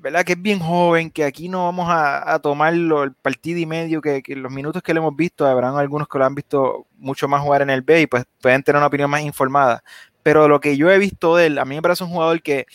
¿verdad? 0.00 0.24
que 0.24 0.32
es 0.32 0.42
bien 0.42 0.60
joven, 0.60 1.10
que 1.10 1.24
aquí 1.24 1.48
no 1.48 1.64
vamos 1.64 1.88
a, 1.88 2.32
a 2.32 2.38
tomarlo 2.38 3.02
el 3.02 3.12
partido 3.12 3.58
y 3.58 3.66
medio, 3.66 4.00
que, 4.00 4.22
los 4.36 4.52
minutos 4.52 4.82
que 4.82 4.94
le 4.94 4.98
hemos 4.98 5.16
visto, 5.16 5.46
habrán 5.46 5.76
algunos 5.76 6.08
que 6.08 6.18
lo 6.18 6.24
han 6.24 6.34
visto 6.34 6.86
mucho 6.96 7.28
más 7.28 7.42
jugar 7.42 7.62
en 7.62 7.70
el 7.70 7.82
B 7.82 8.02
y 8.02 8.06
pues 8.06 8.24
pueden 8.40 8.62
tener 8.62 8.78
una 8.78 8.86
opinión 8.86 9.10
más 9.10 9.22
informada. 9.22 9.82
Pero 10.22 10.48
lo 10.48 10.60
que 10.60 10.76
yo 10.76 10.90
he 10.90 10.98
visto 10.98 11.36
de 11.36 11.46
él, 11.46 11.58
a 11.58 11.64
mí 11.64 11.74
me 11.74 11.82
parece 11.82 12.04
un 12.04 12.10
jugador 12.10 12.42
que, 12.42 12.66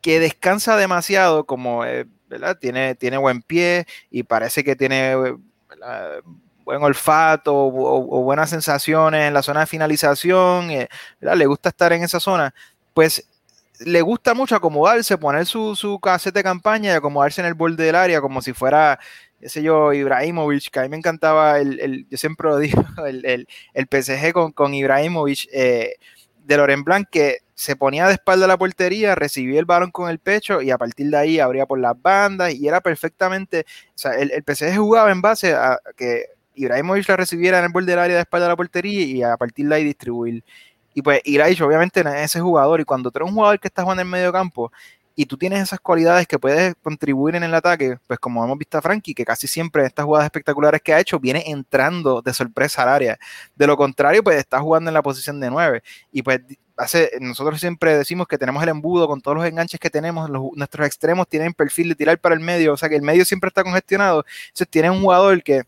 que 0.00 0.18
descansa 0.20 0.76
demasiado, 0.76 1.44
como, 1.44 1.84
eh, 1.84 2.06
¿verdad? 2.28 2.58
Tiene, 2.58 2.94
tiene 2.94 3.18
buen 3.18 3.42
pie 3.42 3.86
y 4.10 4.22
parece 4.24 4.64
que 4.64 4.74
tiene 4.74 5.14
buen 6.64 6.82
olfato 6.82 7.54
o, 7.54 8.22
buenas 8.22 8.50
sensaciones 8.50 9.28
en 9.28 9.34
la 9.34 9.42
zona 9.42 9.60
de 9.60 9.66
finalización, 9.66 10.70
eh, 10.70 10.88
le 11.20 11.46
gusta 11.46 11.70
estar 11.70 11.92
en 11.92 12.02
esa 12.02 12.20
zona, 12.20 12.54
pues 12.94 13.26
le 13.80 14.02
gusta 14.02 14.34
mucho 14.34 14.54
acomodarse, 14.56 15.18
poner 15.18 15.46
su, 15.46 15.74
su 15.76 15.98
casete 15.98 16.40
de 16.40 16.44
campaña 16.44 16.92
y 16.92 16.94
acomodarse 16.94 17.40
en 17.40 17.46
el 17.46 17.54
borde 17.54 17.84
del 17.84 17.94
área 17.94 18.20
como 18.20 18.42
si 18.42 18.52
fuera, 18.52 18.98
qué 19.40 19.48
sé 19.48 19.62
yo, 19.62 19.92
Ibrahimovic, 19.92 20.70
que 20.70 20.80
a 20.80 20.82
mí 20.82 20.88
me 20.88 20.96
encantaba, 20.96 21.58
el, 21.58 22.06
yo 22.08 22.18
siempre 22.18 22.48
lo 22.48 22.58
digo, 22.58 22.84
el, 23.06 23.24
el, 23.24 23.48
el 23.74 23.86
PSG 23.90 24.32
con, 24.32 24.52
con 24.52 24.74
Ibrahimovic 24.74 25.48
eh, 25.52 25.94
de 26.44 26.56
Loren 26.56 26.84
Blanc, 26.84 27.08
que 27.10 27.38
se 27.54 27.76
ponía 27.76 28.06
de 28.06 28.14
espalda 28.14 28.46
a 28.46 28.48
la 28.48 28.58
portería, 28.58 29.14
recibía 29.14 29.60
el 29.60 29.66
balón 29.66 29.90
con 29.90 30.10
el 30.10 30.18
pecho 30.18 30.62
y 30.62 30.70
a 30.70 30.78
partir 30.78 31.10
de 31.10 31.16
ahí 31.16 31.38
abría 31.38 31.66
por 31.66 31.78
las 31.78 32.00
bandas 32.00 32.54
y 32.54 32.66
era 32.66 32.80
perfectamente, 32.80 33.64
o 33.94 33.98
sea, 33.98 34.12
el, 34.12 34.32
el 34.32 34.42
PSG 34.42 34.76
jugaba 34.76 35.12
en 35.12 35.22
base 35.22 35.54
a 35.54 35.78
que 35.96 36.26
Ibrahimovic 36.54 37.08
la 37.08 37.16
recibiera 37.16 37.58
en 37.58 37.64
el 37.64 37.72
borde 37.72 37.86
del 37.86 37.98
área 37.98 38.16
de 38.16 38.22
espalda 38.22 38.46
de 38.46 38.52
la 38.52 38.56
portería 38.56 39.02
y 39.02 39.22
a 39.22 39.36
partir 39.36 39.68
de 39.68 39.74
ahí 39.74 39.84
distribuir. 39.84 40.44
Y 40.94 41.02
pues 41.02 41.20
Ibrahimovic 41.24 41.62
obviamente 41.62 42.00
es 42.00 42.06
ese 42.06 42.40
jugador 42.40 42.80
y 42.80 42.84
cuando 42.84 43.10
tú 43.10 43.18
eres 43.18 43.28
un 43.28 43.34
jugador 43.34 43.58
que 43.60 43.68
está 43.68 43.82
jugando 43.82 44.02
en 44.02 44.08
medio 44.08 44.32
campo 44.32 44.70
y 45.14 45.26
tú 45.26 45.36
tienes 45.36 45.62
esas 45.62 45.80
cualidades 45.80 46.26
que 46.26 46.38
puedes 46.38 46.74
contribuir 46.82 47.34
en 47.36 47.42
el 47.42 47.54
ataque, 47.54 47.98
pues 48.06 48.18
como 48.18 48.44
hemos 48.44 48.58
visto 48.58 48.78
a 48.78 48.82
Frankie, 48.82 49.14
que 49.14 49.24
casi 49.24 49.46
siempre 49.46 49.82
en 49.82 49.86
estas 49.86 50.04
jugadas 50.04 50.26
espectaculares 50.26 50.80
que 50.82 50.94
ha 50.94 51.00
hecho 51.00 51.18
viene 51.20 51.44
entrando 51.46 52.22
de 52.22 52.32
sorpresa 52.32 52.82
al 52.82 52.88
área. 52.88 53.18
De 53.54 53.66
lo 53.66 53.76
contrario, 53.76 54.22
pues 54.24 54.38
está 54.38 54.60
jugando 54.60 54.88
en 54.90 54.94
la 54.94 55.02
posición 55.02 55.38
de 55.40 55.50
9. 55.50 55.82
Y 56.12 56.22
pues 56.22 56.40
hace, 56.76 57.10
nosotros 57.20 57.60
siempre 57.60 57.96
decimos 57.96 58.26
que 58.26 58.38
tenemos 58.38 58.62
el 58.62 58.70
embudo 58.70 59.06
con 59.06 59.20
todos 59.20 59.36
los 59.36 59.46
enganches 59.46 59.78
que 59.78 59.90
tenemos, 59.90 60.30
nuestros 60.56 60.86
extremos 60.86 61.28
tienen 61.28 61.52
perfil 61.52 61.90
de 61.90 61.94
tirar 61.94 62.18
para 62.18 62.34
el 62.34 62.40
medio, 62.40 62.72
o 62.72 62.76
sea 62.76 62.88
que 62.88 62.96
el 62.96 63.02
medio 63.02 63.24
siempre 63.24 63.48
está 63.48 63.62
congestionado. 63.62 64.24
Entonces 64.48 64.68
tiene 64.68 64.90
un 64.90 65.00
jugador 65.02 65.42
que 65.42 65.64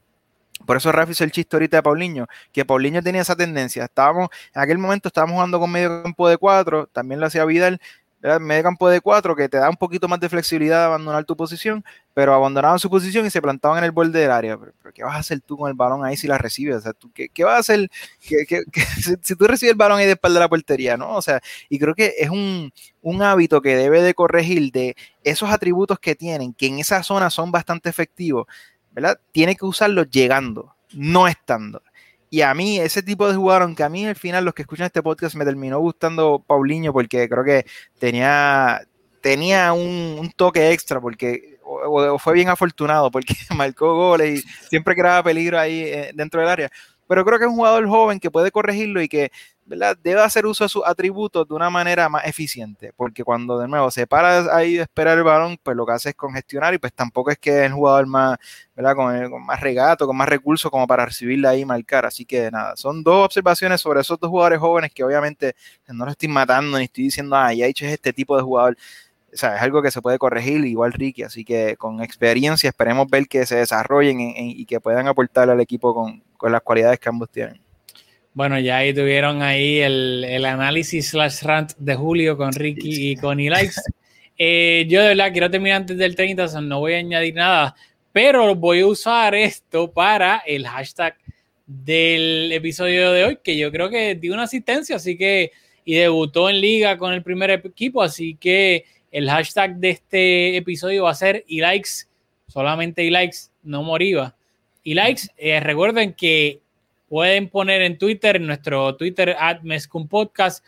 por 0.66 0.76
eso 0.76 0.92
Rafa 0.92 1.12
hizo 1.12 1.24
el 1.24 1.32
chiste 1.32 1.56
ahorita 1.56 1.78
de 1.78 1.82
Paulinho, 1.82 2.26
que 2.52 2.64
Paulinho 2.64 3.02
tenía 3.02 3.22
esa 3.22 3.36
tendencia. 3.36 3.84
Estábamos, 3.84 4.28
en 4.54 4.62
aquel 4.62 4.78
momento 4.78 5.08
estábamos 5.08 5.34
jugando 5.34 5.58
con 5.60 5.70
medio 5.70 6.02
campo 6.02 6.28
de 6.28 6.38
cuatro, 6.38 6.86
también 6.86 7.20
lo 7.20 7.26
hacía 7.26 7.44
Vidal, 7.44 7.80
era 8.24 8.38
medio 8.38 8.62
campo 8.62 8.88
de 8.88 9.02
cuatro 9.02 9.36
que 9.36 9.50
te 9.50 9.58
da 9.58 9.68
un 9.68 9.76
poquito 9.76 10.08
más 10.08 10.18
de 10.18 10.30
flexibilidad 10.30 10.78
de 10.78 10.84
abandonar 10.86 11.26
tu 11.26 11.36
posición, 11.36 11.84
pero 12.14 12.32
abandonaban 12.32 12.78
su 12.78 12.88
posición 12.88 13.26
y 13.26 13.30
se 13.30 13.42
plantaban 13.42 13.76
en 13.76 13.84
el 13.84 13.90
borde 13.90 14.18
del 14.18 14.30
área. 14.30 14.56
Pero, 14.56 14.94
¿qué 14.94 15.04
vas 15.04 15.16
a 15.16 15.18
hacer 15.18 15.42
tú 15.42 15.58
con 15.58 15.68
el 15.68 15.74
balón 15.74 16.06
ahí 16.06 16.16
si 16.16 16.26
la 16.26 16.38
recibes? 16.38 16.76
O 16.76 16.80
sea, 16.80 16.94
¿tú, 16.94 17.10
qué, 17.12 17.44
vas 17.44 17.56
a 17.56 17.58
hacer 17.58 17.90
si, 19.22 19.36
tú 19.36 19.46
recibes 19.46 19.72
el 19.72 19.76
balón 19.76 19.98
ahí 19.98 20.06
de 20.06 20.12
espalda 20.12 20.38
de 20.38 20.44
la 20.44 20.48
portería? 20.48 20.96
¿no? 20.96 21.14
O 21.16 21.20
sea, 21.20 21.42
y 21.68 21.78
creo 21.78 21.94
que 21.94 22.14
es 22.16 22.30
un, 22.30 22.72
un 23.02 23.20
hábito 23.20 23.60
que 23.60 23.76
debe 23.76 24.00
de 24.00 24.14
corregir 24.14 24.72
de 24.72 24.96
esos 25.22 25.50
atributos 25.50 25.98
que 25.98 26.14
tienen, 26.14 26.54
que 26.54 26.68
en 26.68 26.78
esa 26.78 27.02
zona 27.02 27.28
son 27.28 27.52
bastante 27.52 27.90
efectivos, 27.90 28.46
¿verdad? 28.94 29.18
Tiene 29.32 29.56
que 29.56 29.66
usarlo 29.66 30.04
llegando, 30.04 30.74
no 30.92 31.28
estando. 31.28 31.82
Y 32.30 32.42
a 32.42 32.54
mí, 32.54 32.78
ese 32.80 33.02
tipo 33.02 33.28
de 33.28 33.36
jugador, 33.36 33.62
aunque 33.62 33.84
a 33.84 33.88
mí 33.88 34.06
al 34.06 34.16
final 34.16 34.44
los 34.44 34.54
que 34.54 34.62
escuchan 34.62 34.86
este 34.86 35.02
podcast 35.02 35.36
me 35.36 35.44
terminó 35.44 35.78
gustando 35.78 36.42
Paulinho 36.44 36.92
porque 36.92 37.28
creo 37.28 37.44
que 37.44 37.64
tenía, 37.98 38.82
tenía 39.20 39.72
un, 39.72 40.32
toque 40.34 40.72
extra 40.72 41.00
porque 41.00 41.58
o, 41.64 42.18
fue 42.18 42.34
bien 42.34 42.48
afortunado 42.48 43.10
porque 43.10 43.34
marcó 43.56 43.94
goles 43.94 44.40
y 44.40 44.68
siempre 44.68 44.96
creaba 44.96 45.22
peligro 45.22 45.58
ahí 45.58 45.82
eh, 45.82 46.10
dentro 46.14 46.40
del 46.40 46.50
área. 46.50 46.70
Pero 47.06 47.24
creo 47.24 47.38
que 47.38 47.44
es 47.44 47.50
un 47.50 47.56
jugador 47.56 47.86
joven 47.86 48.18
que 48.18 48.30
puede 48.30 48.50
corregirlo 48.50 49.00
y 49.00 49.08
que 49.08 49.30
debe 49.66 50.20
hacer 50.20 50.46
uso 50.46 50.64
de 50.64 50.68
sus 50.68 50.82
atributos 50.84 51.48
de 51.48 51.54
una 51.54 51.70
manera 51.70 52.08
más 52.08 52.24
eficiente, 52.26 52.92
porque 52.96 53.24
cuando 53.24 53.58
de 53.58 53.66
nuevo 53.68 53.90
se 53.90 54.06
para 54.06 54.54
ahí 54.54 54.74
de 54.76 54.82
esperar 54.82 55.16
el 55.16 55.24
balón, 55.24 55.58
pues 55.62 55.76
lo 55.76 55.86
que 55.86 55.92
hace 55.92 56.10
es 56.10 56.14
congestionar 56.14 56.74
y 56.74 56.78
pues 56.78 56.92
tampoco 56.92 57.30
es 57.30 57.38
que 57.38 57.50
es 57.50 57.66
el 57.66 57.72
jugador 57.72 58.06
más, 58.06 58.38
¿verdad? 58.76 58.94
Con, 58.94 59.44
más 59.46 59.60
regato, 59.60 60.06
con 60.06 60.16
más 60.16 60.28
recursos 60.28 60.70
como 60.70 60.86
para 60.86 61.06
recibirla 61.06 61.50
ahí 61.50 61.60
y 61.60 61.64
marcar. 61.64 62.04
Así 62.06 62.24
que 62.24 62.50
nada, 62.50 62.76
son 62.76 63.02
dos 63.02 63.24
observaciones 63.24 63.80
sobre 63.80 64.00
esos 64.00 64.18
dos 64.18 64.30
jugadores 64.30 64.58
jóvenes 64.58 64.92
que 64.92 65.04
obviamente 65.04 65.54
no 65.88 66.04
lo 66.04 66.10
estoy 66.10 66.28
matando 66.28 66.78
ni 66.78 66.84
estoy 66.84 67.04
diciendo, 67.04 67.36
ah, 67.36 67.52
ya 67.52 67.66
he 67.66 67.68
hecho 67.70 67.86
este 67.86 68.12
tipo 68.12 68.36
de 68.36 68.42
jugador. 68.42 68.76
O 69.32 69.36
sea, 69.36 69.56
es 69.56 69.62
algo 69.62 69.82
que 69.82 69.90
se 69.90 70.00
puede 70.00 70.18
corregir, 70.18 70.64
igual 70.64 70.92
Ricky, 70.92 71.24
así 71.24 71.44
que 71.44 71.76
con 71.76 72.02
experiencia 72.02 72.68
esperemos 72.68 73.08
ver 73.10 73.26
que 73.26 73.46
se 73.46 73.56
desarrollen 73.56 74.18
y 74.20 74.64
que 74.66 74.80
puedan 74.80 75.08
aportar 75.08 75.50
al 75.50 75.60
equipo 75.60 75.92
con, 75.94 76.22
con 76.36 76.52
las 76.52 76.62
cualidades 76.62 77.00
que 77.00 77.08
ambos 77.08 77.30
tienen. 77.30 77.63
Bueno, 78.34 78.58
ya 78.58 78.78
ahí 78.78 78.92
tuvieron 78.92 79.42
ahí 79.42 79.78
el, 79.78 80.24
el 80.24 80.44
análisis 80.44 81.10
slash 81.10 81.42
rant 81.42 81.72
de 81.78 81.94
Julio 81.94 82.36
con 82.36 82.52
Ricky 82.52 83.12
y 83.12 83.16
con 83.16 83.38
Elias. 83.38 83.80
Eh, 84.36 84.86
yo 84.88 85.00
de 85.02 85.08
verdad 85.08 85.30
quiero 85.30 85.48
terminar 85.48 85.82
antes 85.82 85.96
del 85.96 86.16
30, 86.16 86.60
no 86.62 86.80
voy 86.80 86.94
a 86.94 86.98
añadir 86.98 87.34
nada, 87.34 87.76
pero 88.10 88.56
voy 88.56 88.80
a 88.80 88.88
usar 88.88 89.36
esto 89.36 89.92
para 89.92 90.38
el 90.44 90.66
hashtag 90.66 91.16
del 91.64 92.50
episodio 92.50 93.12
de 93.12 93.24
hoy, 93.24 93.38
que 93.42 93.56
yo 93.56 93.70
creo 93.70 93.88
que 93.88 94.16
dio 94.16 94.34
una 94.34 94.42
asistencia, 94.42 94.96
así 94.96 95.16
que, 95.16 95.52
y 95.84 95.94
debutó 95.94 96.50
en 96.50 96.60
liga 96.60 96.98
con 96.98 97.12
el 97.12 97.22
primer 97.22 97.50
equipo, 97.50 98.02
así 98.02 98.34
que 98.34 98.84
el 99.12 99.30
hashtag 99.30 99.76
de 99.76 99.90
este 99.90 100.56
episodio 100.56 101.04
va 101.04 101.12
a 101.12 101.14
ser 101.14 101.44
y 101.46 101.62
solamente 102.48 103.04
y 103.04 103.10
likes, 103.10 103.38
no 103.62 103.84
moriva. 103.84 104.34
Y 104.82 104.98
eh, 105.38 105.60
recuerden 105.60 106.14
que 106.14 106.63
pueden 107.14 107.48
poner 107.48 107.80
en 107.82 107.96
Twitter, 107.96 108.34
en 108.34 108.48
nuestro 108.48 108.96
Twitter, 108.96 109.36
at 109.38 109.60
Podcast, 110.10 110.64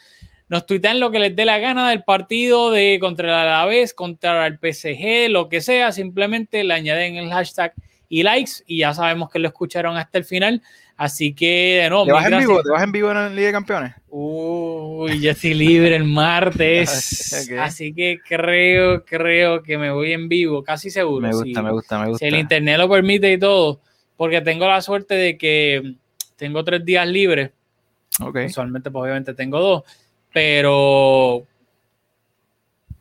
nos 0.48 0.64
tuitean 0.64 1.00
lo 1.00 1.10
que 1.10 1.18
les 1.18 1.34
dé 1.34 1.44
la 1.44 1.58
gana 1.58 1.90
del 1.90 2.04
partido 2.04 2.70
de 2.70 2.98
contra 3.00 3.26
el 3.26 3.34
Alavés, 3.34 3.92
contra 3.92 4.46
el 4.46 4.54
PSG, 4.54 5.28
lo 5.28 5.48
que 5.48 5.60
sea, 5.60 5.90
simplemente 5.90 6.62
le 6.62 6.72
añaden 6.72 7.16
el 7.16 7.30
hashtag 7.30 7.74
y 8.08 8.22
likes 8.22 8.62
y 8.64 8.78
ya 8.78 8.94
sabemos 8.94 9.28
que 9.28 9.40
lo 9.40 9.48
escucharon 9.48 9.96
hasta 9.96 10.18
el 10.18 10.24
final. 10.24 10.62
Así 10.96 11.34
que, 11.34 11.80
de 11.82 11.90
nuevo, 11.90 12.06
¿Te 12.06 12.12
vas, 12.12 12.30
en 12.30 12.38
vivo. 12.38 12.62
¿Te 12.62 12.70
vas 12.70 12.82
en 12.84 12.92
vivo 12.92 13.10
en 13.10 13.16
la 13.16 13.28
Liga 13.28 13.46
de 13.48 13.52
Campeones? 13.52 13.94
Uy, 14.08 15.20
yo 15.20 15.32
estoy 15.32 15.52
libre 15.52 15.96
el 15.96 16.04
martes. 16.04 17.50
Así 17.58 17.92
que 17.92 18.20
creo, 18.24 19.04
creo 19.04 19.64
que 19.64 19.76
me 19.78 19.90
voy 19.90 20.12
en 20.12 20.28
vivo, 20.28 20.62
casi 20.62 20.90
seguro. 20.90 21.26
Me 21.26 21.32
sí. 21.32 21.40
gusta, 21.40 21.62
me 21.62 21.72
gusta, 21.72 21.98
me 21.98 22.08
gusta. 22.10 22.24
Si 22.24 22.26
el 22.32 22.38
internet 22.38 22.78
lo 22.78 22.88
permite 22.88 23.32
y 23.32 23.36
todo, 23.36 23.80
porque 24.16 24.40
tengo 24.42 24.68
la 24.68 24.80
suerte 24.80 25.16
de 25.16 25.36
que 25.36 25.96
tengo 26.36 26.62
tres 26.64 26.84
días 26.84 27.06
libres. 27.06 27.50
Ok. 28.20 28.38
Usualmente, 28.46 28.90
pues 28.90 29.02
obviamente 29.02 29.34
tengo 29.34 29.58
dos, 29.60 29.82
pero 30.32 31.44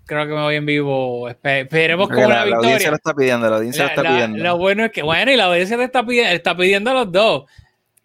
creo 0.06 0.28
que 0.28 0.34
me 0.34 0.42
voy 0.42 0.56
en 0.56 0.66
vivo. 0.66 1.30
Espe- 1.30 1.62
Esperemos 1.64 2.08
con 2.08 2.16
Porque 2.16 2.26
una 2.28 2.36
la, 2.40 2.46
la 2.46 2.56
audiencia 2.58 2.90
victoria. 2.90 2.90
lo 2.92 2.96
está 2.98 3.14
pidiendo, 3.14 3.50
la 3.50 3.56
audiencia 3.58 3.84
La- 3.84 3.88
lo 3.88 3.90
está 3.92 4.04
la- 4.04 4.10
pidiendo. 4.16 4.44
Lo 4.44 4.58
bueno 4.58 4.86
es 4.86 4.92
que, 4.92 5.02
bueno, 5.04 5.32
y 5.32 5.36
la 5.36 5.46
audiencia 5.46 5.78
te 5.78 5.84
está 5.84 6.06
pidiendo, 6.06 6.32
está 6.32 6.58
pidiendo 6.58 6.92
a 6.92 6.94
los 6.94 7.12
dos. 7.12 7.44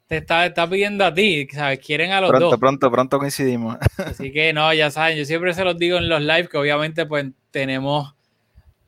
Te 0.06 0.16
está, 0.16 0.44
está 0.46 0.68
pidiendo 0.68 1.04
a 1.04 1.14
ti, 1.14 1.46
¿sabes? 1.52 1.78
Quieren 1.78 2.10
a 2.10 2.20
los 2.20 2.30
Pronto, 2.30 2.50
dos. 2.50 2.58
pronto, 2.58 2.90
pronto 2.90 3.18
coincidimos. 3.20 3.76
Así 3.98 4.32
que 4.32 4.52
no, 4.52 4.72
ya 4.74 4.90
saben, 4.90 5.16
yo 5.16 5.24
siempre 5.24 5.54
se 5.54 5.62
los 5.64 5.78
digo 5.78 5.98
en 5.98 6.08
los 6.08 6.20
live 6.20 6.48
que 6.48 6.58
obviamente 6.58 7.06
pues 7.06 7.26
tenemos 7.52 8.12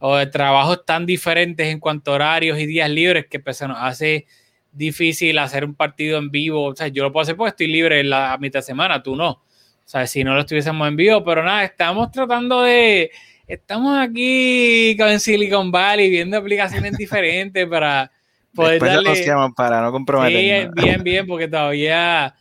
o, 0.00 0.28
trabajos 0.30 0.84
tan 0.84 1.06
diferentes 1.06 1.68
en 1.68 1.78
cuanto 1.78 2.10
a 2.10 2.14
horarios 2.16 2.58
y 2.58 2.66
días 2.66 2.90
libres 2.90 3.26
que 3.30 3.38
pues, 3.38 3.56
se 3.56 3.68
nos 3.68 3.76
hace 3.80 4.26
difícil 4.72 5.38
hacer 5.38 5.64
un 5.64 5.74
partido 5.74 6.18
en 6.18 6.30
vivo. 6.30 6.64
O 6.64 6.74
sea, 6.76 6.88
yo 6.88 7.02
lo 7.04 7.12
puedo 7.12 7.22
hacer 7.22 7.36
porque 7.36 7.50
estoy 7.50 7.66
libre 7.68 8.00
en 8.00 8.10
la 8.10 8.36
mitad 8.38 8.60
de 8.60 8.64
semana, 8.64 9.02
tú 9.02 9.14
no. 9.14 9.30
O 9.30 9.42
sea, 9.84 10.06
si 10.06 10.24
no 10.24 10.34
lo 10.34 10.40
estuviésemos 10.40 10.88
en 10.88 10.96
vivo, 10.96 11.22
pero 11.24 11.42
nada, 11.42 11.64
estamos 11.64 12.10
tratando 12.10 12.62
de... 12.62 13.10
Estamos 13.46 13.98
aquí 13.98 14.96
con 14.96 15.20
Silicon 15.20 15.70
Valley 15.70 16.08
viendo 16.08 16.38
aplicaciones 16.38 16.92
diferentes 16.96 17.66
para 17.66 18.10
poder 18.54 18.72
Después 18.80 18.92
darle... 18.92 19.08
nos 19.10 19.26
llaman 19.26 19.54
para 19.54 19.80
no 19.82 19.88
Sí, 19.88 19.92
comprometernos. 19.92 20.74
bien, 20.74 21.02
bien, 21.02 21.26
porque 21.26 21.48
todavía, 21.48 22.34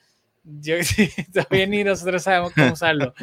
yo, 0.43 0.75
sí, 0.83 1.09
todavía 1.33 1.65
ni 1.67 1.83
nosotros 1.83 2.23
sabemos 2.23 2.53
cómo 2.53 2.73
usarlo. 2.73 3.13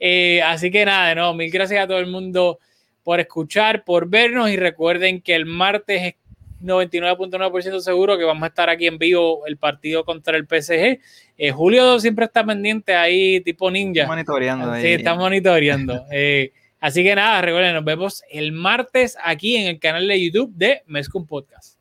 Eh, 0.00 0.42
así 0.42 0.70
que 0.70 0.84
nada, 0.84 1.14
nuevo, 1.14 1.34
mil 1.34 1.50
gracias 1.50 1.84
a 1.84 1.86
todo 1.86 1.98
el 1.98 2.06
mundo 2.08 2.58
por 3.04 3.20
escuchar, 3.20 3.84
por 3.84 4.08
vernos 4.08 4.50
y 4.50 4.56
recuerden 4.56 5.20
que 5.20 5.36
el 5.36 5.46
martes 5.46 6.02
es 6.02 6.14
99.9% 6.62 7.80
seguro 7.80 8.16
que 8.18 8.24
vamos 8.24 8.42
a 8.42 8.46
estar 8.46 8.68
aquí 8.68 8.86
en 8.86 8.98
vivo 8.98 9.46
el 9.46 9.56
partido 9.56 10.04
contra 10.04 10.36
el 10.36 10.46
PSG. 10.46 10.98
Eh, 11.38 11.50
Julio 11.52 11.98
siempre 12.00 12.24
está 12.24 12.44
pendiente 12.44 12.94
ahí, 12.94 13.40
tipo 13.40 13.70
ninja. 13.70 14.06
monitoreando 14.06 14.74
Sí, 14.76 14.86
ahí. 14.86 14.92
está 14.94 15.14
monitoreando. 15.14 16.04
Eh, 16.10 16.52
así 16.80 17.02
que 17.02 17.14
nada, 17.14 17.40
recuerden, 17.42 17.74
nos 17.74 17.84
vemos 17.84 18.22
el 18.30 18.52
martes 18.52 19.16
aquí 19.22 19.56
en 19.56 19.66
el 19.68 19.78
canal 19.78 20.06
de 20.08 20.22
YouTube 20.24 20.52
de 20.54 20.82
Mezcum 20.86 21.26
Podcast. 21.26 21.75